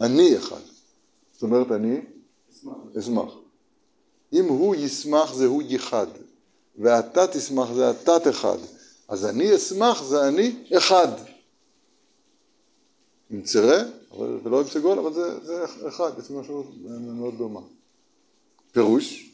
אני 0.00 0.36
אחד. 0.36 0.60
זאת 1.32 1.42
אומרת, 1.42 1.72
אני 1.72 2.00
אשמח. 2.98 3.32
אם 4.32 4.44
הוא 4.44 4.74
ישמח 4.74 5.34
זה 5.34 5.46
הוא 5.46 5.62
ייחד, 5.62 6.06
ואתה 6.78 7.26
תשמח 7.26 7.72
זה 7.72 7.90
אתה 7.90 8.12
תחד. 8.24 8.58
אז 9.08 9.26
אני 9.26 9.56
אשמח 9.56 10.02
זה 10.02 10.28
אני 10.28 10.64
אחד. 10.76 11.08
עם 13.30 13.42
צירה, 13.42 13.82
ולא 14.18 14.60
עם 14.60 14.66
סגול, 14.68 14.98
אבל 14.98 15.12
זה, 15.12 15.44
זה 15.44 15.64
אחד, 15.88 16.10
יש 16.18 16.30
משהו 16.30 16.64
מאוד 17.00 17.34
דומה. 17.38 17.60
פירוש, 18.72 19.30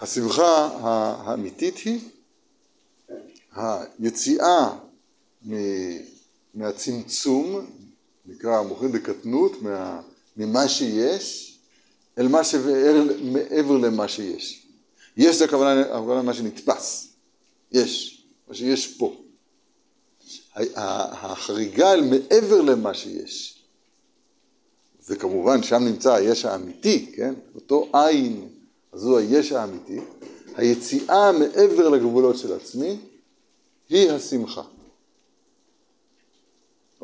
השמחה 0.00 0.68
האמיתית 0.80 1.76
היא 1.76 2.00
היציאה 3.52 4.78
מהצמצום, 6.54 7.66
נקרא 8.26 8.62
מוחין 8.62 8.92
דקטנות, 8.92 9.62
מה- 9.62 10.00
ממה 10.36 10.68
שיש, 10.68 11.58
אל 12.18 12.28
מה 12.28 12.44
שמעבר 12.44 13.04
מעבר 13.22 13.76
למה 13.76 14.08
שיש. 14.08 14.66
יש 15.16 15.36
זה 15.36 15.44
הכוונה, 15.44 15.80
הכוונה 15.80 16.22
מה 16.22 16.34
שנתפס, 16.34 17.08
יש, 17.72 18.22
מה 18.48 18.54
שיש 18.54 18.96
פה. 18.96 19.16
החריגה 20.56 21.92
אל 21.92 22.00
מעבר 22.04 22.60
למה 22.60 22.94
שיש, 22.94 23.62
וכמובן 25.08 25.62
שם 25.62 25.82
נמצא 25.84 26.14
היש 26.14 26.44
האמיתי, 26.44 27.12
כן? 27.16 27.34
אותו 27.54 27.88
עין, 27.92 28.48
אז 28.92 29.04
הוא 29.04 29.18
היש 29.18 29.52
האמיתי. 29.52 29.98
היציאה 30.56 31.32
מעבר 31.32 31.88
לגבולות 31.88 32.38
של 32.38 32.52
עצמי 32.52 32.96
היא 33.88 34.10
השמחה. 34.10 34.62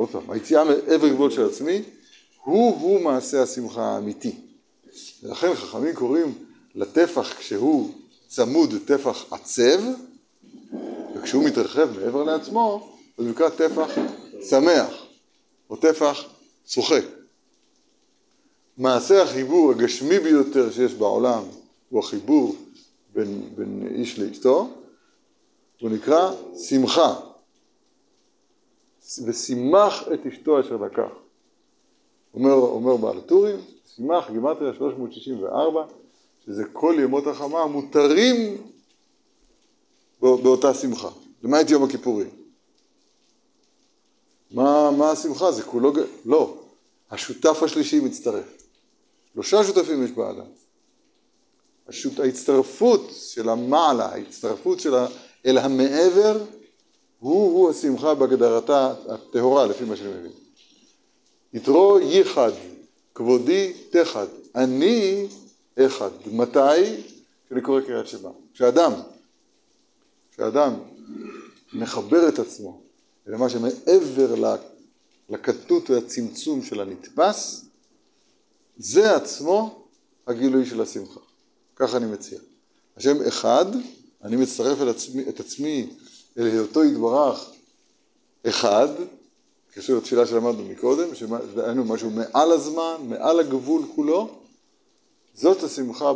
עוד 0.02 0.10
פעם, 0.10 0.30
היציאה 0.30 0.64
מעבר 0.64 1.06
לגבולות 1.06 1.32
של 1.32 1.46
עצמי 1.46 1.82
הוא-הוא 2.44 3.00
מעשה 3.00 3.42
השמחה 3.42 3.82
האמיתי. 3.82 4.34
ולכן 5.22 5.54
חכמים 5.54 5.94
קוראים 5.94 6.34
לטפח 6.74 7.34
כשהוא 7.38 7.90
צמוד 8.28 8.74
טפח 8.84 9.32
עצב, 9.32 9.80
וכשהוא 11.14 11.44
מתרחב 11.44 11.98
מעבר 11.98 12.24
לעצמו, 12.24 12.96
זה 13.18 13.30
נקרא 13.30 13.48
טפח 13.48 13.90
שמח, 14.50 15.06
או 15.70 15.76
טפח 15.76 16.24
צוחק. 16.64 17.04
מעשה 18.78 19.22
החיבור 19.22 19.70
הגשמי 19.70 20.18
ביותר 20.18 20.70
שיש 20.72 20.94
בעולם 20.94 21.42
הוא 21.88 22.00
החיבור 22.00 22.56
בין, 23.14 23.42
בין 23.56 23.88
איש 23.94 24.18
לאשתו, 24.18 24.68
הוא 25.80 25.90
נקרא 25.90 26.32
שמחה. 26.68 27.31
ושימח 29.26 30.02
את 30.14 30.26
אשתו 30.26 30.60
אשר 30.60 30.76
לקח. 30.76 31.10
אומר, 32.34 32.52
אומר 32.52 32.96
בעל 32.96 33.18
הטורים, 33.18 33.56
שימח, 33.96 34.30
גימטריה 34.30 34.74
364, 34.74 35.84
שזה 36.46 36.64
כל 36.72 36.96
ימות 36.98 37.26
החמה 37.26 37.60
המותרים 37.60 38.56
בא- 40.22 40.36
באותה 40.42 40.74
שמחה, 40.74 41.08
למעט 41.42 41.70
יום 41.70 41.84
הכיפורים. 41.84 42.30
מה, 44.50 44.90
מה 44.90 45.10
השמחה? 45.10 45.52
זה 45.52 45.62
כולו... 45.62 45.92
לא, 46.24 46.56
השותף 47.10 47.62
השלישי 47.62 48.00
מצטרף. 48.00 48.62
שלושה 49.34 49.64
שותפים 49.64 50.04
יש 50.04 50.10
באדם. 50.10 50.46
השות... 51.88 52.18
ההצטרפות 52.18 53.10
של 53.12 53.48
המעלה, 53.48 54.06
ההצטרפות 54.06 54.80
של 54.80 54.94
ה... 54.94 55.06
אל 55.46 55.58
המעבר, 55.58 56.44
הוא-הוא 57.22 57.70
השמחה 57.70 58.14
בהגדרתה 58.14 58.94
הטהורה, 59.08 59.66
לפי 59.66 59.84
מה 59.84 59.96
שאני 59.96 60.08
מבין. 60.08 60.32
יתרו 61.52 61.98
ייחד, 61.98 62.50
כבודי 63.14 63.72
תחד, 63.90 64.26
אני 64.54 65.26
אחד. 65.78 66.10
מתי? 66.26 67.02
כשאני 67.46 67.60
קורא 67.60 67.80
קריאת 67.80 68.08
שמע. 68.08 68.30
כשאדם, 68.54 68.92
כשאדם 70.32 70.74
מחבר 71.72 72.28
את 72.28 72.38
עצמו 72.38 72.80
למה 73.26 73.48
שמעבר 73.48 74.34
ל- 74.34 74.56
לקטנות 75.28 75.90
והצמצום 75.90 76.62
של 76.62 76.80
הנתפס, 76.80 77.64
זה 78.76 79.16
עצמו 79.16 79.84
הגילוי 80.26 80.66
של 80.66 80.80
השמחה. 80.80 81.20
ככה 81.76 81.96
אני 81.96 82.06
מציע. 82.06 82.38
השם 82.96 83.22
אחד, 83.28 83.66
אני 84.24 84.36
מצטרף 84.36 84.80
אל 84.80 84.88
עצמי, 84.88 85.28
את 85.28 85.40
עצמי 85.40 85.90
אל 86.38 86.46
היותו 86.46 86.84
יתברך 86.84 87.50
אחד, 88.48 88.88
קשור 89.74 89.96
לתפילה 89.96 90.26
שלמדנו 90.26 90.64
מקודם, 90.64 91.14
שהיינו 91.14 91.84
משהו 91.84 92.10
מעל 92.10 92.52
הזמן, 92.52 92.94
מעל 93.08 93.40
הגבול 93.40 93.82
כולו, 93.94 94.28
זאת 95.34 95.62
השמחה 95.62 96.12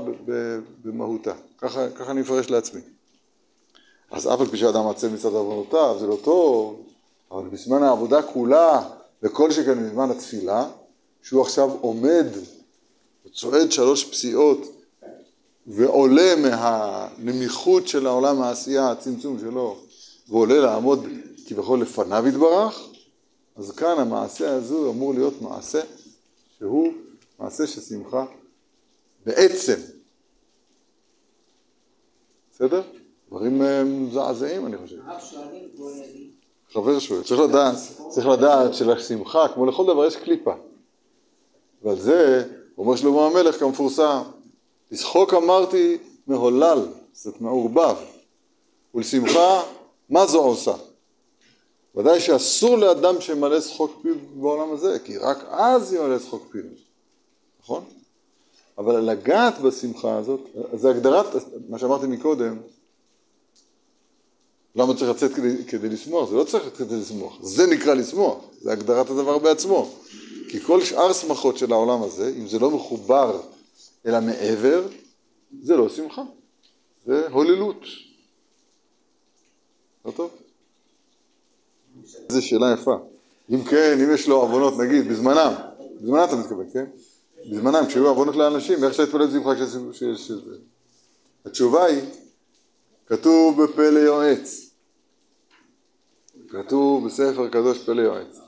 במהותה. 0.85 1.33
ככה, 1.59 1.91
ככה 1.91 2.11
אני 2.11 2.21
מפרש 2.21 2.51
לעצמי. 2.51 2.81
אז 4.11 4.27
אף 4.27 4.41
על 4.41 4.47
פי 4.47 4.57
שאדם 4.57 4.89
עצב 4.89 5.15
מצד 5.15 5.33
עוונותיו, 5.33 5.97
זה 6.01 6.07
לא 6.07 6.19
טוב, 6.23 6.83
אבל 7.31 7.49
בזמן 7.49 7.83
העבודה 7.83 8.23
כולה, 8.23 8.89
וכל 9.23 9.51
שכן 9.51 9.89
בזמן 9.89 10.11
התפילה, 10.11 10.69
שהוא 11.23 11.43
עכשיו 11.43 11.71
עומד, 11.81 12.27
צועד 13.35 13.73
שלוש 13.73 14.05
פסיעות, 14.05 14.73
ועולה 15.67 16.37
מהנמיכות 16.37 17.89
של 17.89 18.07
העולם 18.07 18.43
העשייה, 18.43 18.91
הצמצום 18.91 19.39
שלו, 19.39 19.79
ועולה 20.29 20.59
לעמוד 20.59 21.07
כביכול 21.47 21.81
לפניו 21.81 22.27
יתברך, 22.27 22.89
אז 23.57 23.71
כאן 23.71 23.99
המעשה 23.99 24.55
הזה 24.55 24.75
אמור 24.75 25.15
להיות 25.15 25.43
מעשה 25.43 25.81
שהוא 26.59 26.93
מעשה 27.39 27.67
של 27.67 27.81
שמחה 27.81 28.25
בעצם. 29.27 29.81
בסדר? 32.53 32.83
דברים 33.29 33.63
אה, 33.63 33.85
מזעזעים 33.85 34.67
אני 34.67 34.77
חושב. 34.79 34.97
חבר 36.73 36.99
שואל, 36.99 37.23
צריך 37.23 37.41
לדעת, 37.41 37.75
צריך 38.09 38.27
לדעת 38.27 38.75
שלשמחה, 38.75 39.49
כמו 39.55 39.67
לכל 39.67 39.87
דבר, 39.87 40.07
יש 40.07 40.17
קליפה. 40.17 40.55
ועל 41.83 41.99
זה 41.99 42.45
אומר 42.79 42.97
שלמה 42.97 43.27
המלך 43.27 43.61
כמפורסם, 43.61 44.23
לשחוק 44.91 45.35
אמרתי 45.35 45.99
מהולל, 46.27 46.79
זאת 47.13 47.41
מעורבב, 47.41 47.97
ולשמחה, 48.95 49.63
מה 50.11 50.27
זו 50.27 50.45
עושה? 50.45 50.75
ודאי 51.95 52.21
שאסור 52.21 52.77
לאדם 52.79 53.21
שימלא 53.21 53.61
שחוק 53.61 53.99
פיו 54.03 54.15
בעולם 54.35 54.73
הזה, 54.73 54.99
כי 55.05 55.19
רק 55.19 55.45
אז 55.51 55.93
ימלא 55.93 56.19
שחוק 56.19 56.49
פיו, 56.51 56.63
נכון? 57.63 57.85
אבל 58.79 59.01
לגעת 59.01 59.59
בשמחה 59.59 60.17
הזאת, 60.17 60.41
זה 60.73 60.91
הגדרת, 60.91 61.27
מה 61.69 61.79
שאמרתי 61.79 62.07
מקודם, 62.07 62.57
למה 64.77 64.95
צריך 64.95 65.11
לצאת 65.11 65.35
כדי, 65.35 65.65
כדי 65.65 65.89
לשמוח? 65.89 66.31
זה 66.31 66.37
לא 66.37 66.45
צריך 66.45 66.67
לצאת 66.67 66.77
כדי 66.77 67.01
לשמוח, 67.01 67.39
זה 67.43 67.67
נקרא 67.67 67.95
לשמוח, 67.95 68.37
זה 68.61 68.73
הגדרת 68.73 69.11
הדבר 69.11 69.39
בעצמו. 69.39 69.91
כי 70.49 70.61
כל 70.61 70.85
שאר 70.85 71.13
שמחות 71.13 71.59
של 71.59 71.73
העולם 71.73 72.03
הזה, 72.03 72.33
אם 72.39 72.49
זה 72.49 72.59
לא 72.59 72.71
מחובר 72.71 73.41
אל 74.07 74.15
המעבר, 74.15 74.83
זה 75.63 75.77
לא 75.77 75.89
שמחה, 75.89 76.23
זה 77.07 77.29
הוללות. 77.29 77.83
לא 80.07 80.11
טוב? 80.11 80.31
זו 82.29 82.47
שאלה 82.47 82.73
יפה. 82.73 82.97
אם 83.51 83.65
כן, 83.65 83.99
אם 84.05 84.15
יש 84.15 84.29
לו 84.29 84.37
עוונות, 84.37 84.75
נגיד, 84.79 85.09
בזמנם, 85.09 85.53
בזמנם 86.01 86.25
אתה 86.25 86.37
מתכוון, 86.37 86.67
כן? 86.73 86.85
בזמנם, 87.51 87.87
כשהיו 87.87 88.09
עוונות 88.09 88.37
לאנשים, 88.37 88.85
איך 88.85 88.91
אפשר 88.91 89.03
להתפלל 89.03 89.27
בשמחה 89.27 89.55
כשיש... 89.93 90.33
התשובה 91.45 91.85
היא, 91.85 92.03
כתוב 93.07 93.63
בפלא 93.63 93.99
יועץ. 93.99 94.71
כתוב 96.49 97.07
בספר 97.07 97.49
קדוש 97.49 97.79
פלא 97.79 98.03
יועץ. 98.03 98.39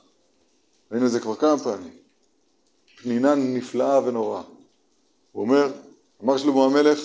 ראינו 0.93 1.07
את 1.07 1.11
זה 1.11 1.21
כבר 1.21 1.35
כמה 1.35 1.59
פעמים. 1.59 1.93
פנינה 3.03 3.35
נפלאה 3.35 4.09
ונוראה. 4.09 4.43
הוא 5.33 5.43
אומר, 5.43 5.73
אמר 6.25 6.38
שלמה 6.38 6.65
המלך, 6.65 7.00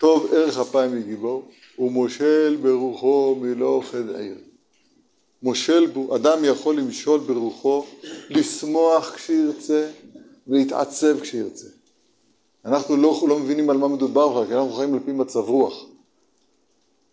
טוב 0.00 0.26
ערך 0.32 0.58
אפיים 0.58 0.96
מגיבור, 0.96 1.42
ומושל 1.78 2.58
ברוחו 2.62 3.36
מלא 3.40 3.82
חד 3.84 4.10
עיר. 4.16 4.34
מושל, 5.42 5.86
אדם 6.14 6.44
יכול 6.44 6.76
למשול 6.76 7.20
ברוחו, 7.20 7.84
לשמוח 8.30 9.14
כשירצה 9.14 9.90
ולהתעצב 10.46 11.20
כשירצה. 11.20 11.66
אנחנו 12.64 12.96
לא, 12.96 13.24
לא 13.28 13.38
מבינים 13.38 13.70
על 13.70 13.76
מה 13.76 13.88
מדובר 13.88 14.28
בכלל, 14.28 14.46
כי 14.46 14.54
אנחנו 14.54 14.72
חיים 14.72 14.94
על 14.94 15.00
פי 15.04 15.12
מצב 15.12 15.38
רוח. 15.48 15.84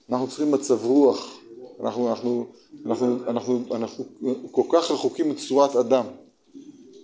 אנחנו 0.09 0.27
צריכים 0.27 0.51
מצב 0.51 0.85
רוח. 0.85 1.37
אנחנו, 1.83 2.09
אנחנו, 2.09 2.45
אנחנו, 2.85 3.17
אנחנו, 3.27 3.63
אנחנו 3.71 4.05
כל 4.51 4.63
כך 4.69 4.91
רחוקים 4.91 5.29
מצורת 5.29 5.75
אדם. 5.75 6.05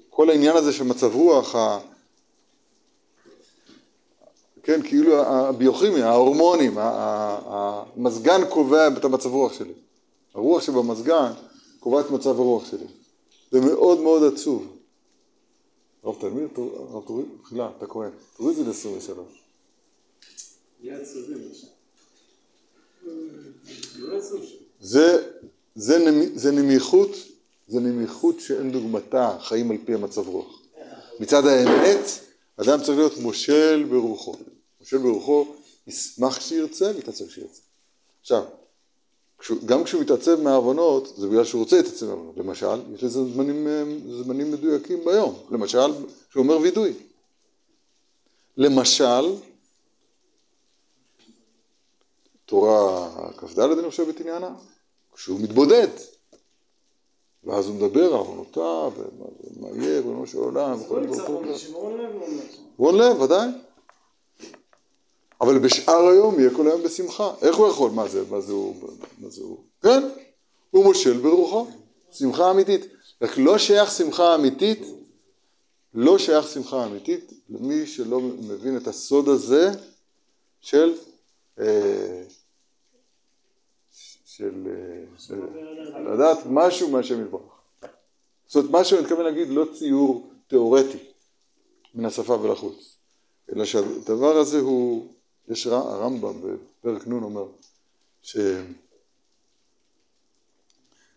כל 0.09 0.29
העניין 0.29 0.55
הזה 0.55 0.73
של 0.73 0.83
מצב 0.83 1.15
רוח. 1.15 1.55
כן, 4.63 4.81
כאילו 4.81 5.21
הביוכימיה, 5.21 6.09
ההורמונים, 6.09 6.77
המזגן 6.77 8.41
קובע 8.49 8.87
את 8.87 9.05
המצב 9.05 9.29
רוח 9.29 9.53
שלי. 9.53 9.73
הרוח 10.33 10.63
שבמזגן 10.63 11.31
קובעת 11.79 12.05
את 12.05 12.11
מצב 12.11 12.39
הרוח 12.39 12.71
שלי. 12.71 12.85
זה 13.51 13.61
מאוד 13.61 13.99
מאוד 13.99 14.33
עצוב. 14.33 14.77
הרב 16.03 16.15
תלמיד, 16.19 16.47
הרב 16.57 17.03
תוריד, 17.05 17.25
מחילה, 17.41 17.69
אתה 17.77 17.87
כהן, 17.87 18.09
תוריד 18.37 18.59
את 18.59 18.65
זה 18.65 18.89
ל-23. 18.89 19.19
יהיה 20.83 20.97
עצובים. 20.97 21.37
לא. 23.95 24.19
זה, 24.81 25.27
זה, 25.75 26.29
זה 26.35 26.51
נמיכות, 26.51 27.09
זה 27.67 27.79
נמיכות 27.79 28.39
שאין 28.39 28.71
דוגמתה, 28.71 29.37
חיים 29.41 29.71
על 29.71 29.77
פי 29.85 29.93
המצב 29.93 30.27
רוח. 30.27 30.61
מצד 31.19 31.45
האמת, 31.45 32.05
אדם 32.57 32.79
צריך 32.83 32.97
להיות 32.97 33.17
מושל 33.17 33.85
ברוחו. 33.89 34.35
מושל 34.83 34.97
ברוחו, 34.97 35.45
ישמח 35.87 36.37
כשירצה 36.37 36.91
ויתעצב 36.95 37.27
כשירצה. 37.27 37.61
עכשיו, 38.21 38.43
גם 39.65 39.83
כשהוא 39.83 40.01
מתעצב 40.01 40.41
מהעוונות, 40.41 41.13
זה 41.17 41.27
בגלל 41.27 41.45
שהוא 41.45 41.61
רוצה 41.61 41.77
להתעצב 41.77 42.05
מהעוונות. 42.05 42.37
למשל, 42.37 42.93
יש 42.95 43.03
לזה 43.03 43.23
זמנים, 43.33 43.67
אה, 43.67 43.83
זמנים 44.23 44.51
מדויקים 44.51 45.05
ביום. 45.05 45.39
למשל, 45.51 45.91
כשהוא 46.29 46.43
אומר 46.43 46.57
וידוי. 46.57 46.93
למשל, 48.57 49.35
תורה 52.45 53.09
כ"ד 53.37 53.59
אני 53.59 53.89
חושב 53.89 54.09
את 54.09 54.19
עניינה, 54.19 54.55
כשהוא 55.13 55.39
מתבודד, 55.39 55.87
ואז 57.43 57.67
הוא 57.67 57.75
מדבר 57.75 58.05
על 58.05 58.13
עוונותיו, 58.13 58.91
ומה 58.97 59.25
ומה 59.67 59.83
יהיה, 59.83 59.97
ריבונו 59.97 60.27
של 60.27 60.37
עולם, 60.37 60.79
לא 60.79 60.85
וכל 60.85 60.99
נמצא 60.99 61.17
דבר 61.17 61.27
פה 61.27 61.41
כזה. 61.43 61.53
בשמעון 61.53 61.97
לב 61.97 62.15
או 62.15 62.19
לא? 62.19 62.43
רון 62.77 62.97
לב, 62.97 63.21
ודאי. 63.21 63.49
אבל 65.43 65.59
בשאר 65.59 66.07
היום 66.07 66.39
יהיה 66.39 66.49
כל 66.55 66.67
היום 66.67 66.83
בשמחה. 66.83 67.33
איך 67.41 67.55
הוא 67.55 67.67
יכול? 67.67 67.91
מה 67.91 68.07
זה? 68.07 68.23
מה 68.29 68.41
זה 68.41 68.53
הוא? 68.53 68.75
מה 69.21 69.29
זה 69.29 69.41
הוא? 69.41 69.57
כן, 69.81 70.03
הוא 70.71 70.83
מושל 70.83 71.17
ברוחו. 71.17 71.67
שמחה 72.11 72.51
אמיתית. 72.51 72.81
רק 73.21 73.37
לא 73.37 73.57
שייך 73.57 73.91
שמחה 73.91 74.35
אמיתית, 74.35 74.79
לא 75.93 76.17
שייך 76.17 76.47
שמחה 76.47 76.85
אמיתית 76.85 77.33
למי 77.49 77.87
שלא 77.87 78.21
מבין 78.21 78.77
את 78.77 78.87
הסוד 78.87 79.29
הזה 79.29 79.71
של 80.61 80.93
אה, 81.59 82.23
של, 84.25 84.67
אה, 84.67 85.99
לדעת 86.13 86.37
משהו 86.45 86.89
מהשם 86.89 87.21
יתברך. 87.21 87.41
זאת 88.47 88.55
אומרת, 88.55 88.71
מה 88.71 88.83
שאני 88.83 89.01
מתכוון 89.01 89.25
להגיד 89.25 89.47
לא 89.49 89.65
ציור 89.73 90.29
תיאורטי 90.47 90.97
מן 91.95 92.05
השפה 92.05 92.33
ולחוץ, 92.33 92.97
אלא 93.55 93.65
שהדבר 93.65 94.37
הזה 94.37 94.59
הוא, 94.59 95.07
יש 95.49 95.67
ר- 95.67 95.73
הרמב"ם 95.73 96.33
בפרק 96.41 97.07
נ' 97.07 97.11
אומר, 97.23 97.45
ש... 98.21 98.37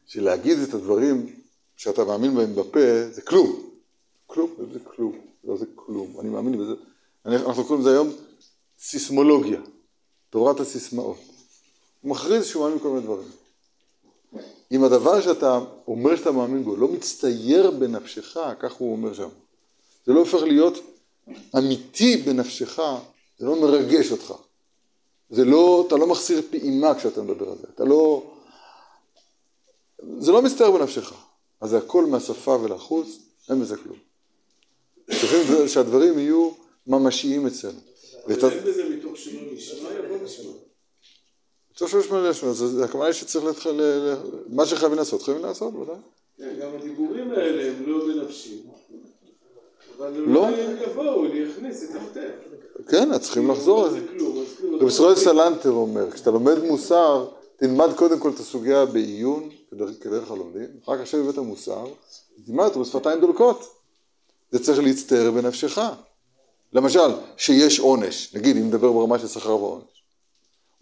שלהגיד 0.07 0.59
את 0.59 0.75
הדברים 0.75 1.37
שאתה 1.77 2.05
מאמין 2.05 2.35
בהם 2.35 2.55
בפה 2.55 3.11
זה 3.11 3.23
כלום, 3.23 3.71
כלום, 4.27 4.55
זה 4.73 4.79
כלום, 4.85 5.19
לא 5.45 5.57
זה 5.57 5.67
כלום, 5.75 6.21
אני 6.21 6.29
מאמין 6.29 6.59
בזה, 6.59 6.75
אנחנו 7.27 7.65
קוראים 7.65 7.81
לזה 7.81 7.91
היום 7.91 8.13
סיסמולוגיה, 8.79 9.61
תורת 10.31 10.61
הסיסמאות. 10.61 11.19
הוא 12.01 12.11
מכריז 12.11 12.47
שהוא 12.47 12.63
מאמין 12.63 12.79
בכל 12.79 12.89
מיני 12.89 13.03
דברים. 13.03 13.29
אם 14.73 14.85
הדבר 14.85 15.21
שאתה 15.21 15.61
אומר 15.89 16.17
שאתה 16.17 16.33
מאמין 16.33 16.65
בו 16.65 16.77
לא 16.77 16.89
מצטייר 16.89 17.71
בנפשך, 17.71 18.37
כך 18.59 18.73
הוא 18.73 18.93
אומר 18.93 19.15
שם, 19.15 19.29
זה 20.07 20.13
לא 20.13 20.21
הופך 20.21 20.43
להיות 20.43 20.75
אמיתי 21.59 22.17
בנפשך, 22.17 22.79
זה 23.39 23.47
לא 23.47 23.61
מרגש 23.61 24.13
אותך. 24.13 24.35
זה 25.31 25.45
לא, 25.45 25.85
אתה 25.87 25.97
לא 25.97 26.07
מחסיר 26.07 26.43
פעימה 26.51 26.95
כשאתה 26.95 27.23
מדבר 27.23 27.49
על 27.51 27.59
זה, 27.59 27.67
אתה 27.75 27.85
לא... 27.85 28.33
זה 30.19 30.33
לא 30.33 30.43
מסתער 30.43 30.71
בנפשך. 30.71 31.13
אז 31.61 31.71
זה 31.71 31.79
הכל 31.79 32.07
מהשפה 32.07 32.59
ולחוץ, 32.63 33.19
אין 33.51 33.61
בזה 33.61 33.77
כלום. 33.77 33.97
צריכים 35.11 35.69
שהדברים 35.69 36.19
יהיו 36.19 36.51
ממשיים 36.87 37.47
אצלנו. 37.47 37.79
אבל 38.27 38.51
אין 38.51 38.65
בזה 38.65 38.89
מתוך 38.91 39.17
שלא 39.17 39.41
נשמע, 39.53 39.89
יבוא 39.93 40.17
נשמע. 40.25 40.51
מה 42.11 42.31
לשמוע, 42.31 42.53
אז 42.53 42.63
אז 42.63 42.81
הכוונה 42.81 43.05
היא 43.05 43.13
שצריך 43.13 43.69
מה 44.49 44.67
שחייבים 44.67 44.99
לעשות, 44.99 45.23
חייבים 45.23 45.45
לעשות, 45.45 45.75
ודאי. 45.75 45.97
כן, 46.39 46.57
גם 46.61 46.69
הדיבורים 46.75 47.31
האלה 47.31 47.71
הם 47.71 47.87
לא 47.87 48.07
בנפשי. 48.07 48.63
אבל 49.97 50.13
לא. 50.13 50.47
הם 50.47 50.77
יבואו, 50.83 51.27
אני 51.27 51.53
אכניס 51.53 51.85
את 51.85 51.97
הכתב. 51.97 52.31
כן, 52.89 53.13
אז 53.13 53.21
צריכים 53.21 53.51
לחזור 53.51 53.85
על 53.85 53.91
זה. 53.91 54.01
רב 54.81 54.89
ישראל 54.89 55.17
סלנטר 55.17 55.71
אומר, 55.71 56.11
כשאתה 56.11 56.31
לומד 56.31 56.59
מוסר, 56.59 57.27
תלמד 57.57 57.89
קודם 57.97 58.19
כל 58.19 58.31
את 58.31 58.41
הסוגיה 58.41 58.87
בעיון, 58.87 59.51
כדרך 60.01 60.31
הלומדים, 60.31 60.67
אחר 60.85 60.99
כך 60.99 61.07
שב 61.07 61.19
בבית 61.19 61.39
המוסר, 61.39 61.87
תלמד 62.47 62.65
אותו 62.65 62.81
בשפתיים 62.81 63.21
דולקות. 63.21 63.77
זה 64.51 64.65
צריך 64.65 64.79
להצטער 64.79 65.31
בנפשך. 65.31 65.79
למשל, 66.73 67.11
שיש 67.37 67.81
עונש, 67.81 68.35
נגיד 68.35 68.57
אם 68.57 68.67
נדבר 68.67 68.93
ברמה 68.93 69.19
של 69.19 69.29
שכר 69.29 69.57
ועונש. 69.63 70.05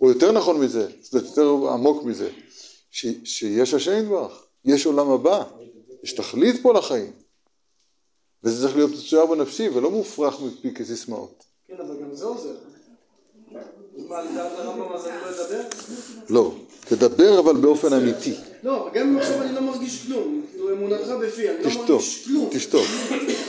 או 0.01 0.09
יותר 0.09 0.33
נכון 0.33 0.61
מזה, 0.61 0.89
זה 1.03 1.19
יותר 1.19 1.73
עמוק 1.73 2.05
מזה, 2.05 2.31
ש, 2.91 3.07
שיש 3.25 3.75
השם 3.75 4.03
יתברך, 4.03 4.45
יש 4.65 4.87
עולם 4.87 5.11
הבא, 5.11 5.45
יש 6.03 6.13
תכלית 6.13 6.63
פה 6.63 6.73
לחיים. 6.73 7.13
וזה 8.45 8.67
צריך 8.67 8.77
להיות 8.77 8.91
מצויר 8.91 9.27
בנפשי 9.27 9.69
ולא 9.69 9.91
מופרך 9.91 10.41
מפי 10.41 10.75
כסיסמאות. 10.75 11.45
כן, 11.69 11.75
אבל 11.81 12.01
גם 12.03 12.15
זה 12.15 12.25
עוזר. 12.25 12.55
אז 13.99 14.05
מה, 14.09 14.23
לדעת 14.23 14.53
הרמב"ם 14.59 14.93
אז 14.93 15.07
אני 15.07 15.17
לא 15.23 15.31
אדבר? 15.31 15.61
לא, 16.29 16.55
תדבר 16.81 17.41
אבל 17.41 17.57
באופן 17.57 17.93
אמיתי. 17.93 18.35
לא, 18.63 18.89
גם 18.95 19.09
אם 19.09 19.19
עכשיו 19.19 19.43
אני 19.43 19.55
לא 19.55 19.61
מרגיש 19.61 20.07
כלום, 20.07 20.45
כאילו 20.51 20.73
אמונתך 20.73 21.09
בפי, 21.23 21.49
אני 21.51 21.59
לא 21.59 21.71
מרגיש 21.71 22.25
כלום. 22.25 22.49
תשתוק, 22.51 22.83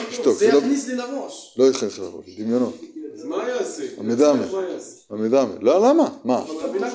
תשתוק, 0.10 0.38
זה 0.38 0.52
לא- 0.52 0.58
יכניס 0.58 0.88
לי 0.88 0.96
לראש. 0.96 1.56
לא 1.58 1.64
יכנס 1.64 1.98
לראש, 1.98 2.26
דמיונות. 2.40 2.74
אז 3.14 3.24
מה 3.26 3.50
יעשה? 3.50 3.84
המדמה. 3.98 4.46
יעשה? 4.72 5.02
המדמה. 5.10 5.54
לא, 5.62 5.90
למה? 5.90 6.18
מה? 6.26 6.46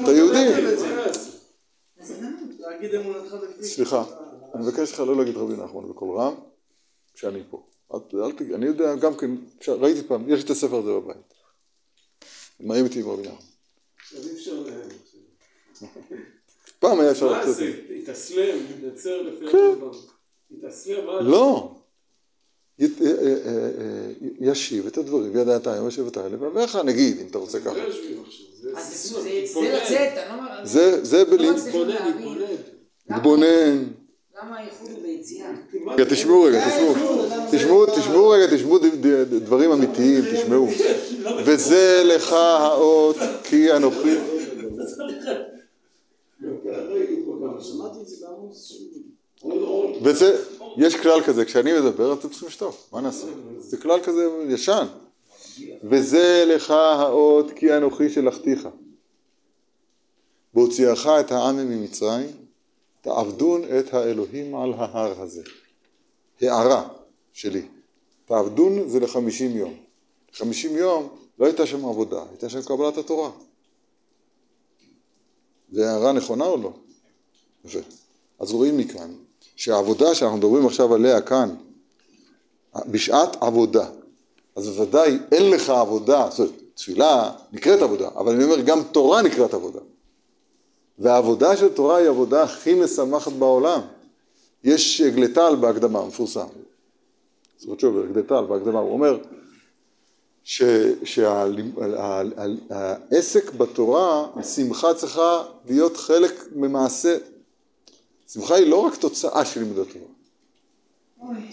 אתה 0.03 0.13
יהודי. 0.13 0.49
סליחה, 3.63 4.05
אני 4.55 4.63
מבקש 4.63 4.91
ממך 4.91 5.01
לא 5.01 5.17
להגיד 5.17 5.37
רבי 5.37 5.53
נחמן 5.53 5.89
בקול 5.89 6.19
רם, 6.19 6.35
כשאני 7.15 7.43
פה. 7.51 7.63
אל, 7.95 7.99
אל 8.25 8.33
תגיד, 8.33 8.53
אני 8.53 8.67
יודע 8.67 8.95
גם 8.97 9.17
כן, 9.17 9.31
אפשר- 9.59 9.75
ראיתי 9.77 10.03
פעם, 10.03 10.25
יש 10.29 10.39
לי 10.39 10.45
את 10.45 10.51
הספר 10.51 10.77
הזה 10.79 10.91
בבית. 10.91 11.17
מראים 12.61 12.87
אותי 12.87 13.01
עם 13.01 13.09
רבי 13.09 13.23
נחמן. 13.23 13.37
אי 14.13 14.33
אפשר. 14.35 14.65
פעם 16.79 17.01
היה 17.01 17.11
אפשר 17.11 17.31
מה 17.31 17.41
לצאת. 17.45 17.49
יעשה? 17.61 17.93
יתאסלם, 17.93 18.59
יתנצר 18.71 19.23
לפי 19.23 19.47
כן. 19.53 19.59
הרמב"ם. 19.59 19.91
יתאסלם, 20.51 21.07
מה? 21.07 21.21
לא. 21.21 21.75
אה, 22.81 22.87
אה, 23.01 23.07
אה, 23.47 24.11
ישיב 24.41 24.87
את 24.87 24.99
הדברים 24.99 25.35
וידעתיים 25.37 25.89
ישיבתה 25.89 26.29
לבביך, 26.29 26.77
נגיד, 26.77 27.19
אם 27.21 27.27
אתה 27.27 27.39
רוצה 27.39 27.61
ככה. 27.61 27.75
לא. 27.75 27.91
זה 27.93 28.01
זה-. 28.63 28.73
זה. 28.73 29.47
זה 29.53 29.81
לצאת, 29.83 30.13
לא 30.29 30.35
אומר... 30.35 30.65
זה, 30.67 31.05
זה 31.05 31.25
לא 31.25 31.37
בלי... 31.37 31.47
למה- 31.47 31.57
להתבונן. 33.11 33.85
למה 34.43 34.57
הייחוד 34.59 34.91
הוא 34.91 35.03
ביציאה? 35.03 35.51
רגע, 35.87 36.05
תשמעו 36.11 36.43
רגע, 36.43 36.69
תשמעו. 36.69 36.95
תשמעו, 37.51 37.87
תשמעו 37.87 38.29
רגע, 38.29 38.57
תשמעו 38.57 38.79
דברים 39.41 39.73
אמיתיים, 39.73 40.25
תשמעו. 40.33 40.69
וזה 41.45 42.03
לך 42.05 42.33
האות 42.33 43.17
כי 43.45 43.73
אנוכי... 43.73 44.17
וזה, 50.03 50.45
יש 50.77 50.97
כלל 50.97 51.23
כזה, 51.23 51.45
כשאני 51.45 51.73
מדבר 51.73 52.13
אתם 52.13 52.29
צריכים 52.29 52.49
לשתוק, 52.49 52.77
מה 52.93 53.01
נעשה? 53.01 53.27
זה 53.59 53.77
כלל 53.77 54.01
כזה 54.01 54.29
ישן. 54.49 54.87
וזה 55.85 56.45
לך 56.47 56.71
האות 56.71 57.51
כי 57.57 57.77
אנוכי 57.77 58.11
שלחתיך. 58.11 58.69
בהוציאך 60.55 61.07
את 61.21 61.33
העם 61.33 61.57
ממצרים, 61.57 62.31
תעבדון 63.01 63.63
את 63.79 63.95
האלוהים 63.95 64.55
על 64.57 64.73
ההר 64.73 65.21
הזה. 65.21 65.43
הערה 66.41 66.89
שלי. 67.33 67.63
תעבדון 68.25 68.89
זה 68.89 69.01
לחמישים 69.01 69.57
יום. 69.57 69.75
חמישים 70.33 70.77
יום 70.77 71.09
לא 71.39 71.47
הייתה 71.47 71.67
שם 71.67 71.85
עבודה, 71.85 72.23
הייתה 72.31 72.49
שם 72.49 72.63
קבלת 72.63 72.99
התורה. 72.99 73.31
זה 75.73 75.91
הערה 75.91 76.13
נכונה 76.13 76.45
או 76.45 76.57
לא? 76.57 76.73
יפה. 77.65 77.79
אז 78.39 78.53
רואים 78.53 78.79
מכאן 78.79 79.15
שהעבודה 79.57 80.15
שאנחנו 80.15 80.37
מדברים 80.37 80.67
עכשיו 80.67 80.95
עליה 80.95 81.21
כאן, 81.21 81.57
בשעת 82.87 83.37
עבודה, 83.43 83.91
אז 84.57 84.69
בוודאי 84.69 85.19
אין 85.33 85.51
לך 85.51 85.71
עבודה, 85.71 86.29
זאת 86.31 86.39
אומרת, 86.39 86.63
תפילה 86.75 87.33
נקראת 87.53 87.83
עבודה, 87.83 88.09
אבל 88.09 88.35
אני 88.35 88.45
אומר 88.45 88.61
גם 88.61 88.83
תורה 88.93 89.23
נקראת 89.23 89.55
עבודה. 89.55 89.81
והעבודה 91.01 91.57
של 91.57 91.69
תורה 91.69 91.97
היא 91.97 92.07
העבודה 92.07 92.43
הכי 92.43 92.75
משמחת 92.75 93.33
בעולם. 93.33 93.81
יש 94.65 95.01
גלטל 95.01 95.57
בהקדמה, 95.61 96.07
מפורסם. 96.07 96.47
זאת 97.57 97.67
אומרת 97.67 97.81
שוב, 97.81 98.13
גלטל 98.13 98.45
בהקדמה, 98.45 98.79
הוא 98.79 98.93
אומר 98.93 99.19
שהעסק 101.05 103.53
בתורה, 103.53 104.27
השמחה 104.37 104.95
צריכה 104.95 105.45
להיות 105.69 105.97
חלק 105.97 106.49
ממעשה 106.55 107.17
שמחה 108.29 108.55
היא 108.55 108.67
לא 108.67 108.77
רק 108.77 108.97
תוצאה 108.97 109.45
של 109.45 109.61
לימוד 109.61 109.79
התורה. 109.79 110.05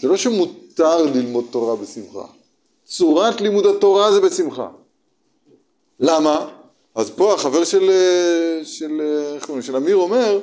זה 0.00 0.08
לא 0.08 0.16
שמותר 0.16 1.02
ללמוד 1.02 1.44
תורה 1.50 1.76
בשמחה. 1.76 2.26
צורת 2.84 3.40
לימוד 3.40 3.66
התורה 3.66 4.12
זה 4.12 4.20
בשמחה. 4.20 4.68
למה? 6.00 6.57
אז 6.98 7.10
פה 7.10 7.34
החבר 7.34 7.64
של, 7.64 7.90
של, 8.64 9.00
איך 9.34 9.46
קוראים? 9.46 9.62
של 9.62 9.76
אמיר 9.76 9.96
אומר, 9.96 10.40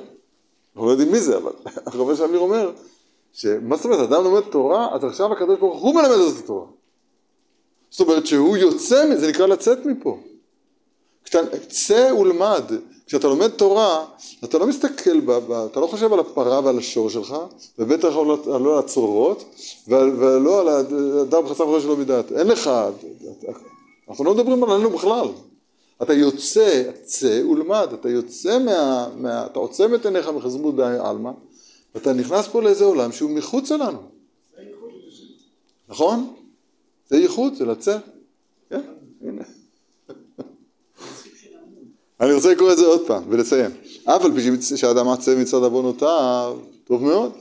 אנחנו 0.73 0.87
לא 0.87 0.91
יודעים 0.91 1.11
מי 1.11 1.19
זה, 1.19 1.37
אבל 1.37 1.51
החבר 1.87 2.15
של 2.15 2.23
אמיר 2.23 2.39
אומר, 2.39 2.71
שמה 3.33 3.75
זאת 3.75 3.85
אומרת, 3.85 3.99
אדם 3.99 4.23
לומד 4.23 4.41
תורה, 4.41 4.95
אז 4.95 5.03
עכשיו 5.03 5.33
הקדוש 5.33 5.59
ברוך 5.59 5.81
הוא 5.81 5.95
מלמד 5.95 6.09
את 6.09 6.43
התורה. 6.43 6.65
זאת 7.89 7.99
אומרת 7.99 8.27
שהוא 8.27 8.57
יוצא, 8.57 9.15
זה 9.15 9.29
נקרא 9.29 9.45
לצאת 9.45 9.85
מפה. 9.85 10.19
כשאתה, 11.23 11.57
צא 11.69 12.13
ולמד. 12.19 12.63
כשאתה 13.07 13.27
לומד 13.27 13.47
תורה, 13.47 14.05
אתה 14.43 14.57
לא 14.57 14.67
מסתכל, 14.67 15.19
ב, 15.19 15.31
ב, 15.31 15.51
אתה 15.51 15.79
לא 15.79 15.87
חושב 15.87 16.13
על 16.13 16.19
הפרה 16.19 16.61
ועל 16.63 16.77
השור 16.77 17.09
שלך, 17.09 17.35
ובטח 17.79 18.15
לא, 18.15 18.37
לא 18.45 18.73
על 18.73 18.79
הצרורות, 18.79 19.45
ולא 19.87 20.59
על 20.61 20.67
האדם 20.67 21.47
חסר 21.47 21.65
חושב 21.65 21.81
שלא 21.87 21.97
מדעת. 21.97 22.31
אין 22.31 22.47
לך, 22.47 22.69
אנחנו 24.09 24.25
לא 24.25 24.33
מדברים 24.33 24.63
עלינו 24.63 24.89
בכלל. 24.89 25.27
אתה 26.01 26.13
יוצא, 26.13 26.91
צא 27.03 27.41
ולמד, 27.51 27.87
אתה 27.93 28.09
יוצא 28.09 28.59
מה, 28.59 29.09
מה 29.17 29.45
אתה 29.45 29.59
עוצם 29.59 29.95
את 29.95 30.05
עיניך 30.05 30.27
מחזמות 30.27 30.75
די 30.75 30.97
עלמא, 30.99 31.31
ואתה 31.95 32.13
נכנס 32.13 32.47
פה 32.47 32.61
לאיזה 32.61 32.85
עולם 32.85 33.11
שהוא 33.11 33.31
מחוץ 33.31 33.71
לנו. 33.71 33.99
נכון? 35.89 36.33
זה 37.09 37.17
ייחוד, 37.17 37.55
זה 37.55 37.65
לצאת. 37.65 38.01
כן, 38.69 38.81
הנה. 39.21 39.43
אני 42.21 42.33
רוצה 42.33 42.51
לקרוא 42.51 42.71
את 42.71 42.77
זה 42.77 42.85
עוד 42.85 43.07
פעם 43.07 43.23
ולסיים. 43.29 43.71
על 44.05 44.31
פי 44.35 44.61
שהאדם 44.77 45.09
עצה 45.09 45.35
מצד 45.35 45.63
עוונותיו, 45.63 46.57
טוב 46.83 47.03
מאוד. 47.03 47.31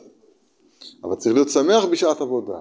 אבל 1.05 1.15
צריך 1.15 1.35
להיות 1.35 1.49
שמח 1.49 1.85
בשעת 1.85 2.21
עבודה. 2.21 2.59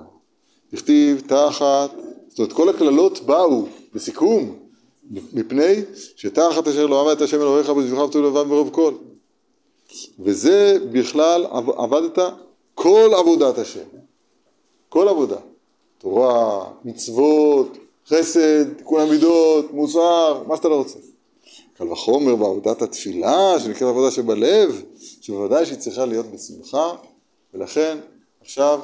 תכתיב 0.72 1.22
תחת, 1.28 1.90
זאת 2.30 2.40
אומרת 2.40 2.54
כל 2.54 2.70
הקללות 2.70 3.20
באו 3.20 3.66
בסיכום, 3.94 4.63
מפני 5.12 5.76
שתחת 6.16 6.68
אשר 6.68 6.86
לא 6.86 7.02
עבדת 7.02 7.22
השם 7.22 7.42
אלוהיך 7.42 7.70
בזבחך 7.70 8.02
ותו 8.02 8.22
לבב 8.22 8.44
מרוב 8.44 8.70
כל. 8.72 8.94
וזה 10.20 10.78
בכלל 10.92 11.46
עבדת 11.78 12.20
כל 12.76 13.12
עבודת 13.20 13.58
השם. 13.58 13.86
כל 14.90 15.08
עבודה. 15.08 15.38
תורה, 15.98 16.66
מצוות, 16.86 17.78
חסד, 18.08 18.74
תיקון 18.74 19.02
המידות, 19.02 19.74
מוסר, 19.74 20.44
מה 20.48 20.58
שאתה 20.58 20.68
לא 20.68 20.76
רוצה. 20.76 21.00
קל 21.78 21.88
וחומר 21.88 22.36
בעבודת 22.36 22.82
התפילה, 22.82 23.60
שנקראת 23.60 23.90
עבודה 23.90 24.12
שבלב, 24.12 24.84
שבוודאי 25.22 25.66
שהיא 25.66 25.78
צריכה 25.78 26.06
להיות 26.06 26.26
בשמחה, 26.26 26.92
ולכן 27.54 27.98
עכשיו 28.42 28.80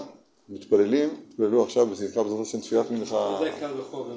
מתפללים, 0.49 1.09
ולא 1.39 1.63
עכשיו 1.63 1.87
בשמחה 1.87 2.23
בזאת 2.23 2.39
השם 2.41 2.59
תפילת 2.59 2.91
מנחה. 2.91 3.39
זה 3.39 3.49
קל 3.59 3.79
וחומר. 3.79 4.15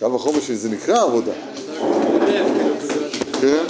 קל 0.00 0.06
וחומר 0.06 0.40
שזה 0.40 0.68
נקרא 0.70 1.02
עבודה. 1.02 1.32
כן. 3.40 3.64